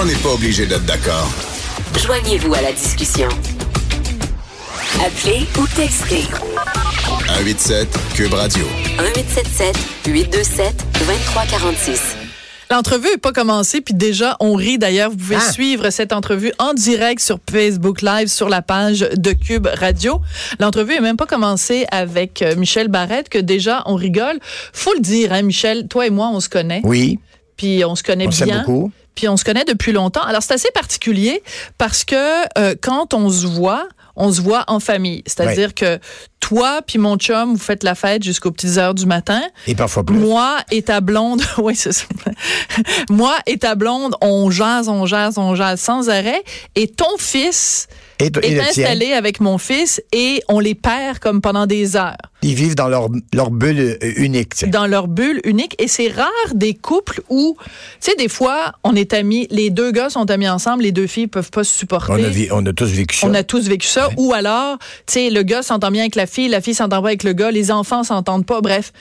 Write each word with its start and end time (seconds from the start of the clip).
On 0.00 0.04
n'est 0.04 0.14
pas 0.16 0.30
obligé 0.34 0.66
d'être 0.66 0.84
d'accord. 0.84 1.28
Joignez-vous 1.98 2.54
à 2.54 2.60
la 2.62 2.72
discussion. 2.72 3.28
Appelez 5.04 5.46
ou 5.58 5.66
textez 5.76 6.22
187 7.26 7.88
Cube 8.14 8.34
Radio. 8.34 8.64
1877 8.98 9.76
827 10.06 10.74
2346. 11.00 12.00
L'entrevue 12.70 13.08
n'est 13.08 13.16
pas 13.16 13.32
commencée, 13.32 13.80
puis 13.80 13.94
déjà, 13.94 14.36
on 14.40 14.54
rit 14.54 14.76
d'ailleurs. 14.78 15.10
Vous 15.10 15.16
pouvez 15.16 15.36
Ah. 15.36 15.52
suivre 15.52 15.88
cette 15.90 16.12
entrevue 16.12 16.52
en 16.58 16.74
direct 16.74 17.20
sur 17.20 17.38
Facebook 17.50 18.02
Live, 18.02 18.28
sur 18.28 18.48
la 18.50 18.60
page 18.60 19.00
de 19.00 19.32
Cube 19.32 19.66
Radio. 19.72 20.20
L'entrevue 20.60 20.92
est 20.94 21.00
même 21.00 21.16
pas 21.16 21.24
commencée 21.26 21.86
avec 21.90 22.42
euh, 22.42 22.56
Michel 22.56 22.88
Barrette, 22.88 23.30
que 23.30 23.38
déjà, 23.38 23.82
on 23.86 23.94
rigole. 23.94 24.38
Faut 24.72 24.92
le 24.92 25.00
dire, 25.00 25.32
hein, 25.32 25.42
Michel, 25.42 25.88
toi 25.88 26.06
et 26.06 26.10
moi, 26.10 26.30
on 26.32 26.40
se 26.40 26.50
connaît, 26.50 26.82
Oui, 26.84 27.18
puis 27.56 27.82
on 27.86 27.94
se 27.96 28.02
connaît 28.02 28.26
on 28.26 28.44
bien. 28.44 28.58
beaucoup. 28.60 28.92
Puis 29.18 29.28
on 29.28 29.36
se 29.36 29.42
connaît 29.42 29.64
depuis 29.64 29.90
longtemps. 29.90 30.22
Alors 30.22 30.44
c'est 30.44 30.54
assez 30.54 30.70
particulier 30.70 31.42
parce 31.76 32.04
que 32.04 32.14
euh, 32.56 32.76
quand 32.80 33.14
on 33.14 33.28
se 33.30 33.48
voit, 33.48 33.88
on 34.14 34.32
se 34.32 34.40
voit 34.40 34.62
en 34.68 34.78
famille. 34.78 35.24
C'est-à-dire 35.26 35.74
que 35.74 35.98
toi 36.40 36.80
puis 36.86 36.98
mon 36.98 37.16
chum, 37.16 37.52
vous 37.54 37.58
faites 37.62 37.82
la 37.82 37.94
fête 37.94 38.22
jusqu'aux 38.22 38.50
petites 38.50 38.78
heures 38.78 38.94
du 38.94 39.06
matin. 39.06 39.40
Et 39.66 39.74
parfois 39.74 40.04
plus. 40.04 40.16
Moi 40.16 40.58
et 40.70 40.82
ta 40.82 41.00
blonde, 41.00 41.42
oui, 41.58 41.74
c'est 41.76 41.92
ça. 41.92 42.04
Moi 43.10 43.34
et 43.46 43.58
ta 43.58 43.74
blonde, 43.74 44.14
on 44.20 44.50
jase, 44.50 44.88
on 44.88 45.06
jase, 45.06 45.38
on 45.38 45.54
jase 45.54 45.80
sans 45.80 46.08
arrêt. 46.08 46.42
Et 46.74 46.86
ton 46.88 47.16
fils 47.18 47.88
Et, 48.20 48.24
et 48.26 48.26
est 48.26 48.30
tien? 48.70 48.84
installé 48.84 49.12
avec 49.12 49.40
mon 49.40 49.58
fils 49.58 50.02
et 50.12 50.42
on 50.48 50.60
les 50.60 50.74
perd 50.74 51.18
comme 51.18 51.40
pendant 51.40 51.66
des 51.66 51.96
heures 51.96 52.16
Ils 52.42 52.54
vivent 52.54 52.74
dans 52.74 52.88
leur, 52.88 53.08
leur 53.34 53.50
bulle 53.50 53.80
euh, 54.02 54.12
unique. 54.16 54.68
dans 54.70 54.86
leur 54.86 55.08
bulle 55.08 55.40
unique. 55.44 55.74
Et 55.80 55.88
c'est 55.88 56.08
rare 56.08 56.28
des 56.54 56.74
couples 56.74 57.20
où, 57.28 57.56
tu 58.00 58.10
sais, 58.10 58.16
des 58.16 58.28
fois, 58.28 58.72
on 58.84 58.94
est 58.94 59.12
amis, 59.12 59.46
les 59.50 59.70
deux 59.70 59.90
gars 59.90 60.10
sont 60.10 60.30
amis 60.30 60.48
ensemble, 60.48 60.82
les 60.84 60.92
deux 60.92 61.06
filles 61.06 61.26
peuvent 61.26 61.50
pas 61.50 61.64
se 61.64 61.76
supporter. 61.76 62.12
On 62.12 62.16
a, 62.24 62.28
vi- 62.28 62.48
on 62.52 62.64
a 62.66 62.72
tous 62.72 62.86
vécu 62.90 63.16
ça. 63.16 63.26
On 63.26 63.34
a 63.34 63.42
tous 63.42 63.68
vécu 63.68 63.86
ça. 63.88 64.08
Ou 64.16 64.32
alors, 64.32 64.78
tu 65.06 65.14
sais, 65.14 65.30
le 65.30 65.42
gars 65.42 65.62
s'entend 65.62 65.90
bien 65.90 66.02
avec 66.02 66.14
la 66.14 66.26
fille, 66.28 66.48
la 66.48 66.60
fille 66.60 66.74
s'entend 66.74 67.02
pas 67.02 67.08
avec 67.08 67.24
le 67.24 67.32
gars, 67.32 67.50
les 67.50 67.70
enfants 67.70 68.04
s'entendent 68.04 68.46
pas, 68.46 68.60
bref. 68.60 68.92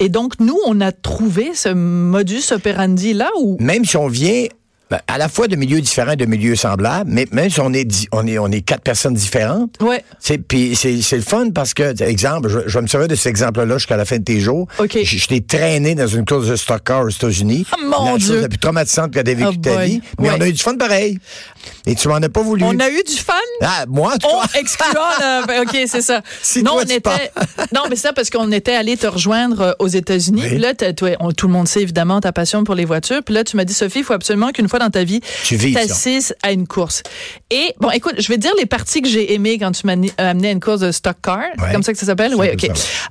Et 0.00 0.08
donc, 0.08 0.40
nous, 0.40 0.58
on 0.66 0.80
a 0.80 0.92
trouvé 0.92 1.54
ce 1.54 1.68
modus 1.68 2.52
operandi-là 2.52 3.30
où 3.40 3.56
Même 3.60 3.84
si 3.84 3.96
on 3.96 4.08
vient 4.08 4.46
ben, 4.94 5.00
à 5.08 5.18
la 5.18 5.28
fois 5.28 5.48
de 5.48 5.56
milieux 5.56 5.80
différents, 5.80 6.14
de 6.14 6.24
milieux 6.24 6.54
semblables, 6.54 7.10
mais 7.10 7.26
même 7.32 7.50
si 7.50 7.58
on 7.60 7.72
est, 7.72 7.88
on 8.12 8.26
est, 8.28 8.38
on 8.38 8.48
est 8.52 8.60
quatre 8.60 8.82
personnes 8.82 9.14
différentes, 9.14 9.72
Ouais. 9.80 10.04
c'est 10.20 10.38
puis 10.38 10.76
c'est 10.76 11.02
c'est 11.02 11.16
le 11.16 11.22
fun 11.22 11.50
parce 11.52 11.74
que 11.74 12.00
exemple, 12.02 12.48
je, 12.48 12.58
je 12.66 12.78
vais 12.78 12.82
me 12.82 12.86
servir 12.86 13.08
de 13.08 13.14
cet 13.16 13.26
exemple-là 13.26 13.76
jusqu'à 13.78 13.96
la 13.96 14.04
fin 14.04 14.18
de 14.18 14.22
tes 14.24 14.38
jours. 14.38 14.68
OK. 14.78 14.98
Je, 15.02 15.16
je 15.18 15.26
t'ai 15.26 15.40
traîné 15.40 15.94
dans 15.96 16.06
une 16.06 16.24
course 16.24 16.46
de 16.46 16.54
stock 16.56 16.82
car 16.84 17.02
aux 17.04 17.08
États-Unis. 17.08 17.66
Ah, 17.72 17.76
mon 17.84 18.12
la 18.12 18.18
Dieu. 18.18 18.28
chose 18.34 18.42
la 18.42 18.48
plus 18.48 18.58
traumatisante 18.58 19.10
que 19.12 19.18
t'as 19.20 19.34
vécu 19.34 19.48
Oh 19.50 19.60
ta 19.60 19.74
boy. 19.74 19.88
vie, 19.88 20.00
mais 20.20 20.28
Ouais. 20.30 20.36
on 20.38 20.40
a 20.42 20.48
eu 20.48 20.52
du 20.52 20.62
fun 20.62 20.76
pareil. 20.76 21.18
Et 21.86 21.94
tu 21.94 22.08
m'en 22.08 22.16
as 22.16 22.28
pas 22.28 22.42
voulu. 22.42 22.62
On 22.62 22.78
a 22.78 22.88
eu 22.90 23.02
du 23.02 23.16
fun? 23.16 23.32
Ah, 23.62 23.84
moi 23.88 24.16
tout 24.18 24.28
On 24.32 24.40
cas. 24.42 24.58
excluant 24.60 25.00
le- 25.18 25.46
ben, 25.46 25.62
OK, 25.62 25.76
c'est 25.86 26.02
ça. 26.02 26.20
Si 26.42 26.62
non, 26.62 26.72
toi, 26.72 26.82
on 26.82 26.86
tu 26.86 26.92
était. 26.94 27.10
Non, 27.74 27.82
mais 27.90 27.96
c'est 27.96 28.02
ça 28.08 28.12
parce 28.12 28.30
qu'on 28.30 28.52
était 28.52 28.74
allé 28.74 28.96
te 28.96 29.06
rejoindre 29.06 29.60
euh, 29.60 29.72
aux 29.78 29.88
États-Unis. 29.88 30.42
Oui. 30.52 30.58
Là, 30.58 30.74
t'as- 30.74 30.92
toi, 30.92 31.10
on- 31.20 31.32
tout 31.32 31.46
le 31.46 31.52
monde 31.54 31.66
sait 31.66 31.80
évidemment 31.82 32.20
ta 32.20 32.32
passion 32.32 32.64
pour 32.64 32.74
les 32.74 32.84
voitures. 32.84 33.22
Puis 33.24 33.34
là, 33.34 33.44
tu 33.44 33.56
m'as 33.56 33.64
dit 33.64 33.72
Sophie, 33.74 34.00
il 34.00 34.04
faut 34.04 34.12
absolument 34.12 34.50
qu'une 34.50 34.68
fois 34.68 34.78
dans 34.78 34.83
ta 34.90 35.04
vie, 35.04 35.20
Tu 35.44 35.72
t'assises 35.72 36.34
à 36.42 36.52
une 36.52 36.66
course. 36.66 37.02
Et 37.50 37.74
bon, 37.80 37.90
écoute, 37.90 38.14
je 38.18 38.28
vais 38.28 38.36
te 38.36 38.40
dire 38.42 38.52
les 38.58 38.66
parties 38.66 39.02
que 39.02 39.08
j'ai 39.08 39.32
aimées 39.34 39.58
quand 39.58 39.72
tu 39.72 39.86
m'as 39.86 39.96
ni- 39.96 40.10
euh, 40.20 40.30
amené 40.30 40.48
à 40.48 40.50
une 40.52 40.60
course 40.60 40.80
de 40.80 40.92
stock 40.92 41.16
car. 41.22 41.38
Ouais. 41.58 41.72
comme 41.72 41.82
ça 41.82 41.92
que 41.92 41.98
ça 41.98 42.06
s'appelle? 42.06 42.34
Oui, 42.34 42.48
OK. 42.52 42.68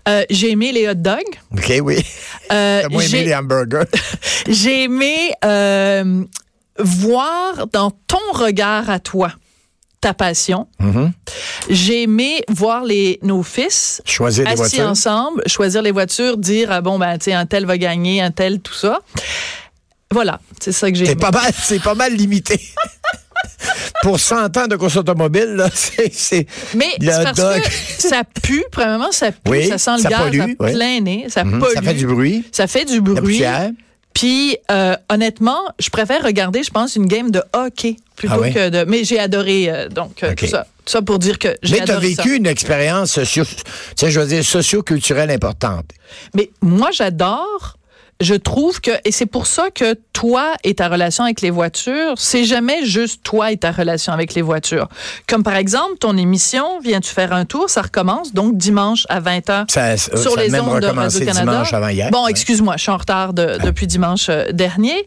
Euh, 0.07 0.23
j'ai 0.29 0.51
aimé 0.51 0.71
les 0.71 0.87
hot 0.89 0.93
dogs. 0.95 1.21
OK, 1.57 1.73
oui. 1.83 2.03
Euh, 2.51 2.83
moins 2.89 3.03
aimé 3.03 3.23
les 3.23 3.35
hamburgers. 3.35 3.85
j'ai 4.47 4.83
aimé 4.83 5.31
euh, 5.45 6.23
voir 6.79 7.67
dans 7.71 7.91
ton 8.07 8.17
regard 8.33 8.89
à 8.89 8.99
toi 8.99 9.31
ta 10.01 10.13
passion. 10.13 10.67
Mm-hmm. 10.81 11.11
J'ai 11.69 12.03
aimé 12.03 12.43
voir 12.49 12.83
les 12.83 13.19
nos 13.21 13.41
fils 13.41 14.01
Choisir 14.05 14.45
assis 14.45 14.57
voitures. 14.57 14.87
ensemble, 14.89 15.43
choisir 15.47 15.81
les 15.81 15.91
voitures, 15.91 16.35
dire 16.37 16.69
ah 16.71 16.81
bon 16.81 16.99
ben 16.99 17.17
tu 17.17 17.25
sais 17.25 17.33
un 17.33 17.45
tel 17.45 17.65
va 17.65 17.77
gagner, 17.77 18.21
un 18.21 18.31
tel 18.31 18.59
tout 18.59 18.73
ça. 18.73 18.99
Voilà, 20.13 20.39
c'est 20.61 20.71
ça 20.71 20.89
que 20.91 20.97
j'ai 20.97 21.05
C'est 21.05 21.15
pas 21.15 21.31
mal, 21.31 21.51
c'est 21.61 21.81
pas 21.81 21.95
mal 21.95 22.13
limité. 22.13 22.59
Pour 24.01 24.19
100 24.19 24.57
ans 24.57 24.67
de 24.67 24.75
course 24.75 24.97
automobile, 24.97 25.53
là, 25.55 25.69
c'est, 25.73 26.45
Mais 26.75 26.87
parce 27.03 27.39
que 27.39 27.71
ça 27.99 28.23
pue, 28.41 28.63
premièrement 28.71 29.11
ça 29.11 29.31
pue, 29.31 29.49
Oui, 29.49 29.67
ça 29.67 29.77
sent 29.77 29.91
le 29.97 30.01
ça 30.03 30.09
gaz 30.09 30.19
pollue, 30.23 30.41
oui. 30.59 30.71
plein 30.73 30.99
nez, 30.99 31.25
ça 31.29 31.43
Mhm, 31.43 31.59
pollue. 31.59 31.73
Ça 31.75 31.81
fait 31.81 31.93
du 31.93 32.05
bruit. 32.07 32.45
Ça 32.51 32.67
fait 32.67 32.85
du 32.85 33.01
bruit. 33.01 33.41
Puis 34.13 34.57
euh, 34.71 34.95
honnêtement, 35.09 35.59
je 35.79 35.89
préfère 35.89 36.21
regarder, 36.23 36.61
je 36.63 36.69
pense, 36.69 36.95
une 36.95 37.07
game 37.07 37.31
de 37.31 37.41
hockey 37.53 37.95
plutôt 38.15 38.43
Ah 38.43 38.49
que 38.51 38.69
de. 38.69 38.85
Mais 38.87 39.03
j'ai 39.03 39.19
adoré 39.19 39.69
euh, 39.69 39.89
donc 39.89 40.21
euh, 40.23 40.35
tout 40.35 40.45
ça. 40.45 40.67
Tout 40.85 40.91
ça 40.91 41.01
pour 41.01 41.17
dire 41.17 41.39
que 41.39 41.55
j'ai 41.63 41.79
Mais 41.79 41.85
tu 41.85 41.91
as 41.91 41.95
ça. 41.95 41.99
vécu 41.99 42.35
une 42.35 42.45
expérience 42.45 43.13
socio, 43.13 43.43
je 43.99 44.19
veux 44.19 44.27
dire, 44.27 44.43
socio-culturelle 44.43 45.31
importante. 45.31 45.85
Mais 46.35 46.51
moi, 46.61 46.89
j'adore. 46.91 47.77
Je 48.23 48.35
trouve 48.35 48.79
que, 48.79 48.91
et 49.05 49.11
c'est 49.11 49.25
pour 49.25 49.47
ça 49.47 49.69
que 49.69 49.95
toi 50.13 50.53
et 50.63 50.73
ta 50.75 50.87
relation 50.87 51.25
avec 51.25 51.41
les 51.41 51.49
voitures, 51.49 52.13
c'est 52.17 52.45
jamais 52.45 52.85
juste 52.85 53.21
toi 53.23 53.51
et 53.51 53.57
ta 53.57 53.71
relation 53.71 54.13
avec 54.13 54.33
les 54.33 54.41
voitures. 54.41 54.87
Comme 55.27 55.43
par 55.43 55.55
exemple, 55.55 55.97
ton 55.99 56.15
émission, 56.17 56.79
viens-tu 56.81 57.09
faire 57.13 57.33
un 57.33 57.43
tour, 57.45 57.69
ça 57.69 57.81
recommence, 57.81 58.33
donc 58.33 58.55
dimanche 58.57 59.05
à 59.09 59.19
20h 59.19 59.65
Ça, 59.69 59.97
sur 59.97 60.17
ça 60.17 60.39
a 60.39 60.43
les 60.43 60.49
même 60.49 60.67
ondes 60.67 60.79
de 60.79 60.87
Radio-Canada. 60.87 61.63
Bon, 62.11 62.27
excuse-moi, 62.27 62.75
je 62.77 62.81
suis 62.83 62.91
en 62.91 62.97
retard 62.97 63.33
de- 63.33 63.57
depuis 63.63 63.87
dimanche 63.87 64.27
euh, 64.29 64.51
dernier. 64.53 65.05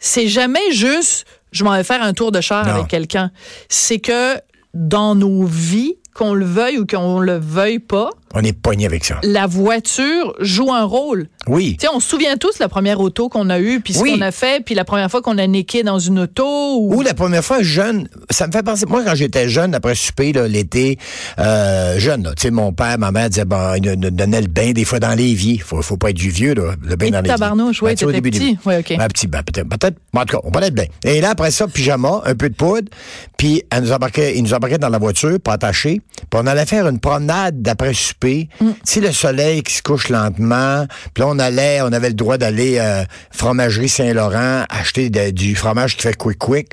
C'est 0.00 0.26
jamais 0.28 0.72
juste, 0.72 1.26
je 1.52 1.62
m'en 1.64 1.72
vais 1.76 1.84
faire 1.84 2.02
un 2.02 2.12
tour 2.12 2.32
de 2.32 2.40
char 2.40 2.66
Non. 2.66 2.72
avec 2.74 2.88
quelqu'un. 2.88 3.30
C'est 3.68 4.00
que 4.00 4.34
dans 4.74 5.14
nos 5.14 5.44
vies, 5.44 5.94
qu'on 6.14 6.34
le 6.34 6.44
veuille 6.44 6.78
ou 6.78 6.86
qu'on 6.86 7.20
le 7.20 7.38
veuille 7.38 7.78
pas, 7.78 8.10
On 8.34 8.42
est 8.42 8.52
pogné 8.52 8.84
avec 8.86 9.04
ça. 9.04 9.18
la 9.22 9.46
voiture 9.46 10.34
joue 10.40 10.72
un 10.72 10.84
rôle. 10.84 11.28
Oui. 11.46 11.76
Tu 11.80 11.86
sais, 11.86 11.92
on 11.94 11.98
se 12.00 12.08
souvient 12.08 12.36
tous 12.36 12.58
la 12.58 12.68
première 12.68 13.00
auto 13.00 13.28
qu'on 13.30 13.48
a 13.48 13.58
eue, 13.58 13.80
puis 13.80 13.94
ce 13.94 14.00
Oui. 14.00 14.12
qu'on 14.14 14.20
a 14.20 14.30
fait, 14.32 14.62
puis 14.62 14.74
la 14.74 14.84
première 14.84 15.10
fois 15.10 15.22
qu'on 15.22 15.38
a 15.38 15.46
niqué 15.46 15.82
dans 15.82 15.98
une 15.98 16.18
auto. 16.20 16.44
Ou... 16.78 16.96
Ou 16.96 17.02
la 17.02 17.14
première 17.14 17.42
fois 17.44 17.62
jeune, 17.62 18.08
ça 18.30 18.46
me 18.46 18.52
fait 18.52 18.62
penser. 18.62 18.84
Moi, 18.86 19.02
quand 19.04 19.14
j'étais 19.14 19.48
jeune, 19.48 19.74
après 19.74 19.94
souper, 19.94 20.32
l'été, 20.48 20.98
euh, 21.38 21.98
jeune, 21.98 22.22
là, 22.24 22.30
tu 22.36 22.42
sais, 22.42 22.50
mon 22.50 22.72
père, 22.72 22.98
ma 22.98 23.10
mère 23.12 23.30
disaient, 23.30 23.44
bon, 23.46 23.74
ils 23.82 23.92
nous 23.98 24.10
donnaient 24.10 24.42
le 24.42 24.46
bain 24.48 24.72
des 24.72 24.84
fois 24.84 25.00
dans 25.00 25.14
l'évier. 25.14 25.58
Faut, 25.58 25.80
faut 25.80 25.96
pas 25.96 26.10
être 26.10 26.16
du 26.16 26.28
vieux, 26.30 26.54
là. 26.54 26.74
Le 26.82 26.96
bain 26.96 27.06
Et 27.06 27.10
dans 27.10 27.18
l'évier. 27.22 27.32
tabarnouche, 27.34 27.82
ouais, 27.82 27.92
Ben, 27.94 27.96
t'étais 27.96 28.12
début, 28.20 28.30
petit. 28.30 28.58
Ouais, 28.66 28.78
OK. 28.80 28.94
Ben, 28.98 29.08
petit, 29.08 29.26
ben, 29.26 29.42
peut-être, 29.42 29.68
peut-être, 29.68 29.96
en 30.14 30.20
tout 30.26 30.36
cas, 30.36 30.42
on 30.44 30.50
parlait 30.50 30.70
de 30.70 30.76
bain. 30.76 30.86
Et 31.04 31.20
là, 31.22 31.30
après 31.30 31.50
ça, 31.50 31.66
pyjama, 31.66 32.20
un 32.26 32.34
peu 32.34 32.50
de 32.50 32.54
poudre, 32.54 32.88
puis 33.38 33.62
elle 33.70 33.84
nous 33.84 33.92
embarquait, 33.92 34.36
il 34.36 34.42
nous 34.42 34.52
embarquait 34.52 34.78
dans 34.78 34.88
la 34.90 34.98
voiture, 34.98 35.38
pas 35.40 35.54
attaché, 35.54 36.00
puis 36.30 36.40
on 36.42 36.46
allait 36.46 36.66
faire 36.66 36.86
une 36.88 36.98
promenade 37.00 37.62
d'après 37.62 37.94
souper. 37.94 38.17
Mm. 38.24 38.36
Tu 38.60 38.74
sais, 38.84 39.00
le 39.00 39.12
soleil 39.12 39.62
qui 39.62 39.74
se 39.74 39.82
couche 39.82 40.08
lentement, 40.08 40.86
puis 41.14 41.22
là, 41.22 41.28
on 41.28 41.38
allait, 41.38 41.80
on 41.82 41.92
avait 41.92 42.08
le 42.08 42.14
droit 42.14 42.36
d'aller 42.38 42.78
euh, 42.78 43.04
fromagerie 43.30 43.88
Saint-Laurent, 43.88 44.64
acheter 44.68 45.10
de- 45.10 45.30
du 45.30 45.54
fromage 45.54 45.96
qui 45.96 46.02
fait 46.02 46.16
quick-quick. 46.16 46.68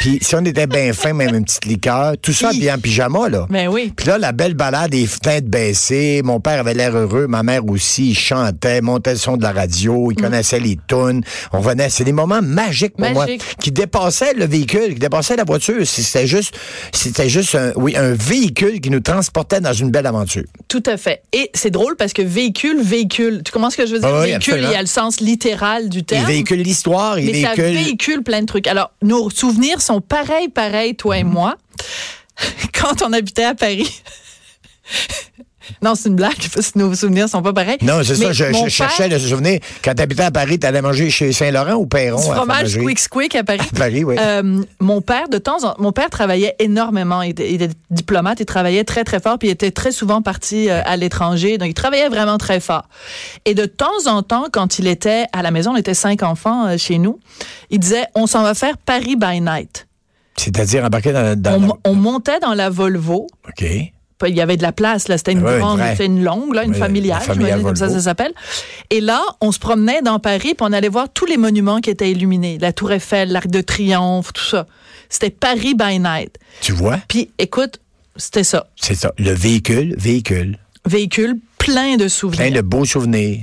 Puis 0.00 0.18
si 0.22 0.34
on 0.34 0.44
était 0.44 0.66
bien 0.66 0.92
fin, 0.92 1.12
même 1.12 1.34
une 1.34 1.44
petite 1.44 1.64
liqueur, 1.66 2.14
tout 2.20 2.32
ça 2.32 2.50
bien 2.52 2.76
en 2.76 2.78
pyjama, 2.78 3.28
là. 3.28 3.46
Ben 3.50 3.68
oui. 3.68 3.92
Puis 3.96 4.06
là, 4.06 4.18
la 4.18 4.32
belle 4.32 4.54
balade, 4.54 4.92
les 4.92 5.06
fenêtres 5.06 5.48
baissées, 5.48 6.22
mon 6.24 6.40
père 6.40 6.60
avait 6.60 6.74
l'air 6.74 6.96
heureux, 6.96 7.26
ma 7.26 7.42
mère 7.42 7.66
aussi, 7.66 8.10
il 8.10 8.14
chantait, 8.14 8.80
montait 8.80 9.12
le 9.12 9.18
son 9.18 9.36
de 9.36 9.42
la 9.42 9.52
radio, 9.52 10.08
Mm. 10.08 10.12
il 10.12 10.22
connaissait 10.22 10.60
les 10.60 10.78
tunes. 10.88 11.22
On 11.52 11.60
venait, 11.60 11.90
c'est 11.90 12.04
des 12.04 12.12
moments 12.12 12.42
magiques 12.42 12.94
pour 12.96 13.00
Magique. 13.10 13.42
moi, 13.42 13.54
qui 13.60 13.70
dépassaient 13.72 14.34
le 14.34 14.46
véhicule, 14.46 14.94
qui 14.94 15.00
dépassaient 15.00 15.36
la 15.36 15.44
voiture. 15.44 15.86
C'était 15.86 16.26
juste, 16.26 16.54
c'était 16.92 17.28
juste 17.28 17.54
un, 17.54 17.72
oui, 17.76 17.96
un 17.96 18.12
véhicule 18.12 18.80
qui 18.80 18.90
nous 18.90 19.00
transportait 19.00 19.60
dans 19.60 19.72
une 19.72 19.90
belle 19.90 20.06
aventure. 20.06 20.44
Tout 20.68 20.82
à 20.86 20.96
fait. 20.96 21.22
Et 21.32 21.50
c'est 21.54 21.70
drôle 21.70 21.96
parce 21.96 22.12
que 22.12 22.22
véhicule, 22.22 22.80
véhicule. 22.82 23.42
Tu 23.44 23.52
comprends 23.52 23.70
ce 23.70 23.76
que 23.76 23.86
je 23.86 23.92
veux 23.94 23.98
dire? 24.00 24.08
Ah 24.08 24.20
oui, 24.20 24.26
véhicule, 24.30 24.36
absolument. 24.54 24.68
il 24.70 24.72
y 24.72 24.76
a 24.76 24.80
le 24.80 24.86
sens 24.86 25.20
littéral 25.20 25.88
du 25.88 25.98
Il 25.98 26.04
terme. 26.04 26.26
véhicule 26.26 26.60
l'histoire, 26.60 27.18
il 27.18 27.26
mais 27.30 27.42
ça 27.42 27.54
véhicule. 27.54 27.64
véhicule 27.84 28.22
plein 28.22 28.40
de 28.42 28.46
trucs. 28.46 28.66
Alors, 28.66 28.90
nos 29.02 29.30
souvenirs 29.30 29.80
sont 29.80 30.00
pareils, 30.00 30.48
pareils, 30.48 30.94
toi 30.96 31.18
et 31.18 31.24
Mhm. 31.24 31.30
moi. 31.32 31.56
Quand 32.80 33.02
on 33.02 33.12
habitait 33.12 33.44
à 33.44 33.54
Paris. 33.54 33.88
Non, 35.82 35.94
c'est 35.94 36.08
une 36.08 36.16
blague, 36.16 36.34
parce 36.54 36.72
que 36.72 36.78
nos 36.78 36.94
souvenirs 36.94 37.28
sont 37.28 37.42
pas 37.42 37.52
pareils. 37.52 37.78
Non, 37.82 38.00
c'est 38.04 38.14
ça, 38.16 38.32
je, 38.32 38.44
je 38.52 38.68
cherchais 38.68 39.08
père, 39.08 39.18
le 39.18 39.24
souvenir. 39.24 39.60
Quand 39.84 39.94
t'habitais 39.94 40.22
à 40.24 40.30
Paris, 40.30 40.58
t'allais 40.58 40.82
manger 40.82 41.10
chez 41.10 41.32
Saint-Laurent 41.32 41.74
ou 41.74 41.86
Perron? 41.86 42.20
Du 42.22 42.30
à 42.30 42.36
fromage? 42.36 42.78
Quick 42.78 42.98
Squick 42.98 43.34
à 43.34 43.44
Paris. 43.44 43.60
À 43.74 43.78
Paris, 43.78 44.04
oui. 44.04 44.16
Euh, 44.18 44.62
mon 44.80 45.00
père, 45.00 45.28
de 45.28 45.38
temps 45.38 45.64
en 45.64 45.74
mon 45.78 45.92
père 45.92 46.08
travaillait 46.10 46.54
énormément. 46.58 47.22
Il 47.22 47.30
était, 47.30 47.52
il 47.52 47.62
était 47.62 47.74
diplomate, 47.90 48.40
il 48.40 48.46
travaillait 48.46 48.84
très, 48.84 49.04
très 49.04 49.20
fort, 49.20 49.38
puis 49.38 49.48
il 49.48 49.50
était 49.52 49.70
très 49.70 49.92
souvent 49.92 50.22
parti 50.22 50.68
euh, 50.70 50.80
à 50.84 50.96
l'étranger. 50.96 51.58
Donc, 51.58 51.68
il 51.68 51.74
travaillait 51.74 52.08
vraiment 52.08 52.38
très 52.38 52.60
fort. 52.60 52.88
Et 53.44 53.54
de 53.54 53.66
temps 53.66 54.06
en 54.06 54.22
temps, 54.22 54.46
quand 54.52 54.78
il 54.78 54.86
était 54.86 55.26
à 55.32 55.42
la 55.42 55.50
maison, 55.50 55.72
on 55.72 55.76
était 55.76 55.94
cinq 55.94 56.22
enfants 56.22 56.66
euh, 56.66 56.76
chez 56.78 56.98
nous, 56.98 57.18
il 57.70 57.78
disait, 57.80 58.06
on 58.14 58.26
s'en 58.26 58.42
va 58.42 58.54
faire 58.54 58.78
Paris 58.78 59.16
by 59.16 59.40
night. 59.40 59.86
C'est-à-dire 60.36 60.84
embarquer 60.84 61.12
dans, 61.12 61.40
dans 61.40 61.54
On, 61.54 61.60
la- 61.66 61.72
on 61.84 61.94
montait 61.94 62.38
dans 62.40 62.54
la 62.54 62.68
Volvo, 62.70 63.26
OK. 63.48 63.64
Il 64.26 64.34
y 64.34 64.40
avait 64.40 64.56
de 64.56 64.62
la 64.62 64.72
place, 64.72 65.08
là. 65.08 65.18
C'était 65.18 65.32
une 65.32 65.42
Ouais, 65.42 65.58
grande, 65.58 65.80
c'était 65.90 66.06
une 66.06 66.24
longue, 66.24 66.54
là, 66.54 66.64
une 66.64 66.74
familiale, 66.74 67.22
comme 67.62 67.76
ça, 67.76 67.88
ça 67.88 68.00
s'appelle. 68.00 68.32
Et 68.90 69.00
là, 69.00 69.22
on 69.40 69.52
se 69.52 69.58
promenait 69.58 70.02
dans 70.02 70.18
Paris, 70.18 70.54
puis 70.54 70.56
on 70.60 70.72
allait 70.72 70.88
voir 70.88 71.08
tous 71.12 71.26
les 71.26 71.36
monuments 71.36 71.80
qui 71.80 71.90
étaient 71.90 72.10
illuminés. 72.10 72.58
La 72.58 72.72
Tour 72.72 72.92
Eiffel, 72.92 73.30
l'Arc 73.30 73.48
de 73.48 73.60
Triomphe, 73.60 74.32
tout 74.32 74.44
ça. 74.44 74.66
C'était 75.08 75.30
Paris 75.30 75.74
by 75.74 75.98
night. 75.98 76.36
Tu 76.60 76.72
vois? 76.72 76.98
Puis, 77.08 77.30
écoute, 77.38 77.80
c'était 78.16 78.44
ça. 78.44 78.68
C'est 78.76 78.94
ça. 78.94 79.12
Le 79.18 79.32
véhicule, 79.32 79.94
véhicule. 79.98 80.58
Véhicule 80.86 81.36
plein 81.58 81.96
de 81.96 82.08
souvenirs. 82.08 82.46
Plein 82.46 82.50
de 82.56 82.60
beaux 82.62 82.84
souvenirs. 82.84 83.40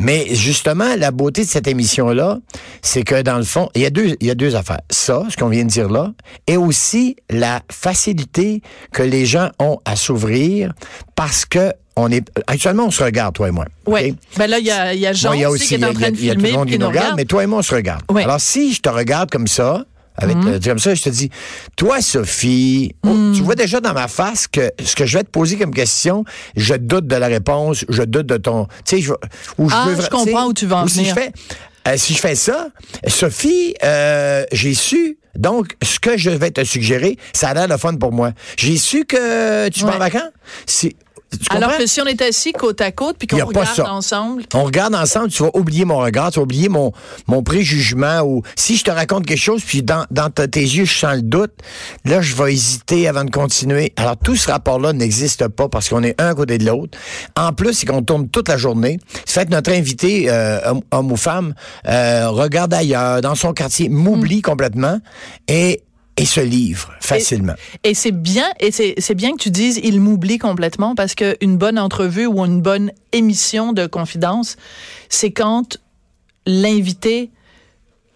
Mais 0.00 0.34
justement, 0.34 0.96
la 0.96 1.10
beauté 1.12 1.42
de 1.44 1.48
cette 1.48 1.66
émission-là, 1.68 2.38
c'est 2.80 3.02
que 3.04 3.22
dans 3.22 3.36
le 3.38 3.44
fond, 3.44 3.68
il 3.74 3.82
y 3.82 3.86
a 3.86 3.90
deux, 3.90 4.16
il 4.20 4.26
y 4.26 4.30
a 4.30 4.34
deux 4.34 4.56
affaires. 4.56 4.80
Ça, 4.90 5.22
ce 5.28 5.36
qu'on 5.36 5.48
vient 5.48 5.64
de 5.64 5.68
dire 5.68 5.88
là, 5.88 6.12
et 6.46 6.56
aussi 6.56 7.16
la 7.30 7.60
facilité 7.70 8.62
que 8.92 9.02
les 9.02 9.26
gens 9.26 9.50
ont 9.58 9.78
à 9.84 9.94
s'ouvrir 9.96 10.72
parce 11.14 11.44
que 11.44 11.72
on 11.94 12.10
est, 12.10 12.26
actuellement, 12.46 12.86
on 12.86 12.90
se 12.90 13.04
regarde, 13.04 13.34
toi 13.34 13.48
et 13.48 13.50
moi. 13.50 13.66
Oui. 13.86 14.12
OK? 14.12 14.16
Ben 14.38 14.46
là, 14.48 14.58
il 14.58 14.64
y 14.64 14.70
a, 14.70 14.94
il 14.94 15.00
y 15.00 15.06
a 15.06 15.12
Jean 15.12 15.32
Bon, 15.32 15.38
y 15.38 15.44
a 15.44 15.50
aussi, 15.50 15.66
qui 15.68 15.74
est 15.74 15.84
en 15.84 15.90
il 15.90 15.92
y 15.92 15.96
a- 15.96 16.00
train 16.00 16.10
de 16.10 16.16
y 16.20 16.30
a 16.30 16.34
tout 16.34 16.40
le 16.40 16.52
monde 16.52 16.68
qui 16.68 16.78
nous 16.78 16.86
regarde, 16.88 17.04
regarde. 17.04 17.16
mais 17.18 17.24
toi 17.26 17.44
et 17.44 17.46
moi, 17.46 17.58
on 17.58 17.62
se 17.62 17.74
regarde. 17.74 18.02
Oui. 18.10 18.22
Alors, 18.22 18.40
si 18.40 18.72
je 18.72 18.80
te 18.80 18.88
regarde 18.88 19.30
comme 19.30 19.46
ça, 19.46 19.84
avec 20.16 20.36
Mhm. 20.36 20.52
le- 20.52 20.58
comme 20.60 20.78
ça, 20.78 20.94
je 20.94 21.02
te 21.02 21.08
dis, 21.08 21.30
toi, 21.76 22.00
Sophie, 22.00 22.94
oh, 23.04 23.08
Mhm. 23.08 23.32
tu 23.34 23.42
vois 23.42 23.54
déjà 23.54 23.80
dans 23.80 23.92
ma 23.94 24.08
face 24.08 24.46
que 24.48 24.70
ce 24.84 24.94
que 24.96 25.06
je 25.06 25.18
vais 25.18 25.24
te 25.24 25.30
poser 25.30 25.56
comme 25.56 25.72
question, 25.74 26.24
je 26.56 26.74
doute 26.74 27.06
de 27.06 27.16
la 27.16 27.26
réponse, 27.28 27.84
je 27.88 28.02
doute 28.02 28.26
de 28.26 28.36
ton, 28.36 28.66
tu 28.84 28.96
sais, 28.96 29.00
je, 29.02 29.12
ou 29.58 29.68
je 29.68 29.74
Ah, 29.76 29.84
veux 29.88 29.96
je 29.96 30.00
vra- 30.02 30.08
comprends 30.08 30.46
où 30.46 30.52
tu 30.54 30.66
veux 30.66 30.74
en 30.74 30.84
ou 30.84 30.88
si 30.88 31.04
je 31.04 31.12
venir. 31.12 31.14
fais, 31.14 31.32
euh, 31.88 31.96
si 31.96 32.14
je 32.14 32.18
fais 32.20 32.34
ça, 32.34 32.68
Sophie, 33.06 33.74
euh, 33.84 34.44
j'ai 34.52 34.74
su. 34.74 35.18
Donc, 35.34 35.76
ce 35.82 35.98
que 35.98 36.18
je 36.18 36.28
vais 36.28 36.50
te 36.50 36.62
suggérer, 36.62 37.16
ça 37.32 37.48
a 37.48 37.54
l'air 37.54 37.66
de 37.68 37.76
fun 37.78 37.94
pour 37.96 38.12
moi. 38.12 38.32
J'ai 38.58 38.76
su 38.76 39.06
que 39.06 39.68
tu 39.70 39.80
vas 39.84 39.94
en 39.96 39.98
vacances? 39.98 40.30
Alors 41.50 41.76
que 41.76 41.86
si 41.86 42.00
on 42.00 42.06
est 42.06 42.20
assis 42.22 42.52
côte 42.52 42.80
à 42.80 42.92
côte, 42.92 43.16
puis 43.18 43.26
qu'on 43.26 43.44
regarde 43.44 43.74
ça. 43.74 43.92
ensemble, 43.92 44.42
On 44.54 44.64
regarde 44.64 44.94
ensemble, 44.94 45.28
tu 45.30 45.42
vas 45.42 45.50
oublier 45.54 45.84
mon 45.84 45.98
regard, 45.98 46.30
tu 46.30 46.38
vas 46.38 46.44
oublier 46.44 46.68
mon, 46.68 46.92
mon 47.26 47.42
préjugement 47.42 48.20
ou 48.22 48.42
si 48.56 48.76
je 48.76 48.84
te 48.84 48.90
raconte 48.90 49.26
quelque 49.26 49.38
chose, 49.40 49.62
puis 49.64 49.82
dans, 49.82 50.06
dans 50.10 50.30
tes 50.30 50.60
yeux, 50.60 50.84
je 50.84 50.98
sens 50.98 51.16
le 51.16 51.22
doute, 51.22 51.52
là, 52.04 52.20
je 52.20 52.34
vais 52.34 52.52
hésiter 52.52 53.08
avant 53.08 53.24
de 53.24 53.30
continuer. 53.30 53.92
Alors, 53.96 54.16
tout 54.16 54.36
ce 54.36 54.50
rapport-là 54.50 54.92
n'existe 54.92 55.48
pas 55.48 55.68
parce 55.68 55.88
qu'on 55.88 56.02
est 56.02 56.20
un 56.20 56.28
à 56.28 56.34
côté 56.34 56.58
de 56.58 56.66
l'autre. 56.66 56.98
En 57.36 57.52
plus, 57.52 57.74
c'est 57.74 57.86
qu'on 57.86 58.02
tourne 58.02 58.28
toute 58.28 58.48
la 58.48 58.56
journée. 58.56 58.98
Ça 59.24 59.40
fait 59.40 59.46
que 59.46 59.52
notre 59.52 59.70
invité, 59.72 60.26
euh, 60.28 60.60
homme, 60.64 60.80
homme 60.90 61.12
ou 61.12 61.16
femme, 61.16 61.54
euh, 61.88 62.28
regarde 62.28 62.72
ailleurs, 62.74 63.20
dans 63.20 63.34
son 63.34 63.52
quartier, 63.52 63.88
m'oublie 63.88 64.38
Mm. 64.38 64.42
complètement 64.42 64.98
et, 65.48 65.82
et 66.16 66.24
se 66.24 66.40
livre 66.40 66.92
facilement. 67.00 67.54
Et 67.84 67.94
c'est 67.94 68.12
bien, 68.12 68.46
et 68.60 68.70
c'est 68.70 69.14
bien 69.14 69.32
que 69.32 69.42
tu 69.42 69.50
dises 69.50 69.80
il 69.82 70.00
m'oublie 70.00 70.38
complètement 70.38 70.94
parce 70.94 71.14
qu'une 71.14 71.56
bonne 71.56 71.78
entrevue 71.78 72.26
ou 72.26 72.44
une 72.44 72.60
bonne 72.60 72.92
émission 73.12 73.72
de 73.72 73.86
confidence, 73.86 74.56
c'est 75.08 75.30
quand 75.30 75.78
l'invité, 76.46 77.30